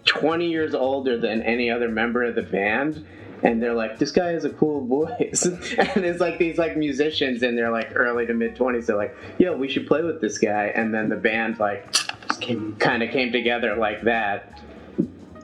[0.05, 3.05] 20 years older than any other member of the band.
[3.43, 5.45] And they're like, this guy has a cool voice.
[5.45, 8.87] and it's like these like musicians in their like early to mid 20s.
[8.87, 10.71] They're like, yo, we should play with this guy.
[10.75, 12.75] And then the band like Just came.
[12.77, 14.59] kind of came together like that.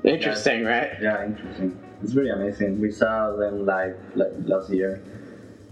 [0.03, 0.89] Interesting, right?
[1.01, 1.80] Yeah, interesting.
[2.01, 2.80] It's really amazing.
[2.81, 5.01] We saw them live like last year,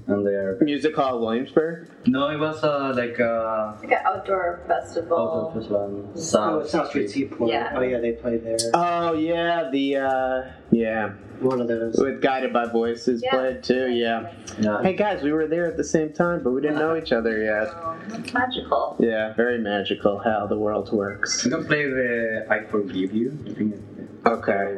[0.07, 1.89] and they're Music Hall Williamsburg.
[2.07, 5.17] no, it was uh, like a Like an outdoor festival.
[5.17, 6.09] outdoor festival.
[6.13, 7.49] Oh, South it's South Street Seaport.
[7.51, 7.73] Yeah.
[7.75, 8.57] Oh yeah, they play there.
[8.73, 11.09] Oh yeah, the uh yeah.
[11.41, 11.97] One of those.
[11.97, 13.31] With Guided by Voices Yeah.
[13.31, 14.31] played too, yeah.
[14.59, 14.81] Yeah.
[14.83, 17.43] Hey guys, we were there at the same time, but we didn't know each other
[17.43, 17.67] yet.
[17.73, 18.95] Oh, that's magical.
[18.99, 21.43] Yeah, very magical how the world works.
[21.43, 23.90] I'm gonna play the "I Forgive You." I think it's the
[24.25, 24.77] Okay.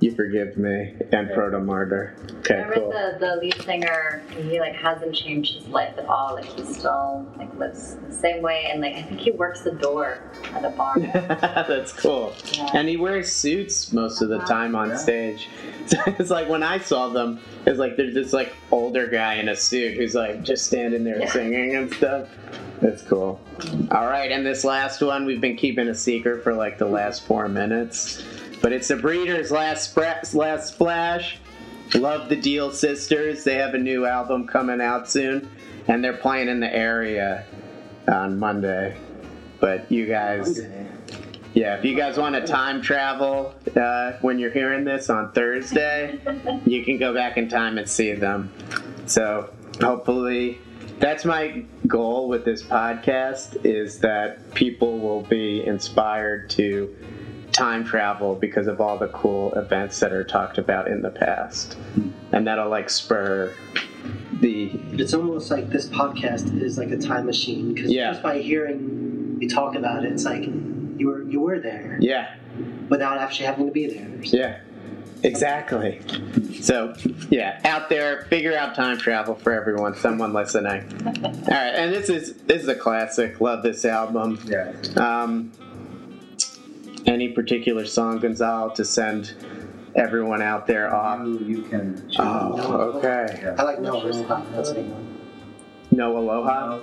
[0.00, 2.12] You forgive me and Protomartyr.
[2.40, 2.90] Okay, Remember cool.
[2.90, 4.22] the, the lead singer?
[4.36, 6.34] He like hasn't changed his life at all.
[6.34, 9.70] Like he still like lives the same way, and like I think he works the
[9.70, 10.18] door
[10.52, 10.98] at a bar.
[10.98, 12.34] That's cool.
[12.52, 12.68] Yeah.
[12.74, 14.46] And he wears suits most of the Uh-huh.
[14.46, 14.96] time on Yeah.
[14.96, 15.48] stage.
[15.86, 19.48] So it's like when I saw them, it's like there's this like older guy in
[19.48, 21.30] a suit who's like just standing there Yeah.
[21.30, 22.28] singing and stuff.
[22.80, 23.40] That's cool.
[23.90, 27.24] All right, and this last one we've been keeping a secret for like the last
[27.24, 28.22] four minutes,
[28.60, 31.38] but it's the Breeders' last spra- last splash.
[31.94, 33.44] Love the Deal Sisters.
[33.44, 35.50] They have a new album coming out soon,
[35.86, 37.44] and they're playing in the area
[38.08, 38.96] on Monday.
[39.60, 40.60] But you guys.
[41.54, 46.18] Yeah, if you guys want to time travel uh, when you're hearing this on Thursday,
[46.66, 48.52] you can go back in time and see them.
[49.06, 50.60] So hopefully,
[50.98, 56.94] that's my goal with this podcast is that people will be inspired to
[57.52, 61.76] time travel because of all the cool events that are talked about in the past,
[62.32, 63.52] and that'll like spur
[64.40, 68.10] the It's almost like this podcast is like a time machine because Yeah.
[68.10, 70.44] just by hearing you talk about it, it's like
[70.96, 72.36] you were you were there yeah
[72.88, 74.08] without actually having to be there.
[74.22, 74.58] Yeah,
[75.24, 76.00] exactly.
[76.62, 76.94] So,
[77.30, 79.94] yeah, out there, figure out time travel for everyone.
[79.96, 80.84] Someone listening.
[81.04, 83.40] All right, and this is this is a classic.
[83.40, 84.38] Love this album.
[84.46, 84.72] Yeah.
[84.96, 85.50] Um,
[87.06, 89.34] any particular song, Gonzalo, to send
[89.94, 91.20] everyone out there off?
[91.26, 92.16] You, you can choose.
[92.18, 93.40] Oh, okay.
[93.42, 93.56] Yeah.
[93.58, 94.42] I like no Aloha.
[94.52, 95.18] That's a good one.
[95.90, 96.80] No Aloha.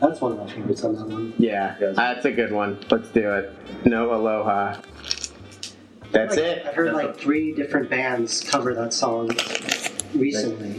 [0.00, 1.32] That's one of my favorites on that one.
[1.38, 1.96] Yeah, Yes.
[1.96, 2.78] that's a good one.
[2.90, 3.50] Let's do it.
[3.86, 4.80] No Aloha.
[6.12, 6.66] That's Like, it.
[6.66, 9.28] I've heard like three different bands cover that song
[10.14, 10.70] recently.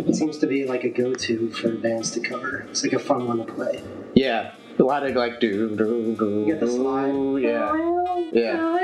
[0.00, 2.66] It seems to be like a go-to for bands to cover.
[2.70, 3.82] It's like a fun one to play.
[4.14, 6.40] Yeah, a lot of like do do do.
[6.40, 7.42] You get the slide.
[7.42, 8.30] Yeah.
[8.32, 8.80] Yeah.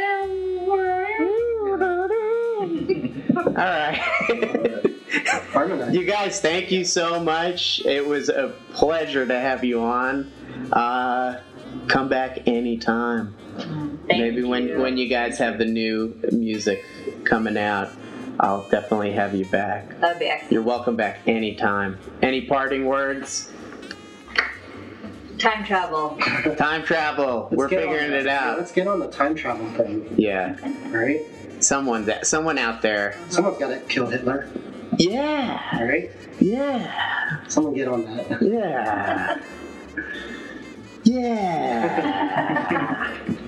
[5.55, 5.93] All right.
[5.93, 7.83] You guys, thank you so much.
[7.85, 10.31] It was a pleasure to have you on.
[10.73, 11.41] Uh,
[11.89, 13.35] come back anytime.
[14.11, 14.79] Thank Maybe when you.
[14.81, 16.85] when you guys have the new music
[17.25, 17.91] coming out,
[18.41, 20.01] I'll definitely have you back.
[20.01, 20.53] That'd be excellent.
[20.53, 21.97] You're welcome back anytime.
[22.21, 23.53] Any parting words?
[25.39, 26.19] Time travel.
[26.57, 27.45] Time travel.
[27.51, 28.59] Let's We're get on figuring it out.
[28.59, 30.57] Let's get on the time travel thing, Yeah.
[30.87, 31.21] all right?
[31.61, 33.17] Someone that someone out there.
[33.29, 34.49] Someone's got to kill Hitler,
[34.99, 35.63] Yeah.
[35.79, 36.11] all right?
[36.41, 37.47] Yeah.
[37.49, 38.43] Someone get on that.
[38.43, 39.39] Yeah.
[41.03, 43.17] Yeah.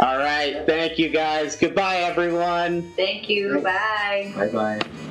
[0.00, 0.64] All right.
[0.66, 1.56] Thank you guys.
[1.56, 2.92] Goodbye, everyone.
[2.96, 3.60] Thank you.
[3.60, 4.32] Bye.
[4.36, 5.07] Bye bye.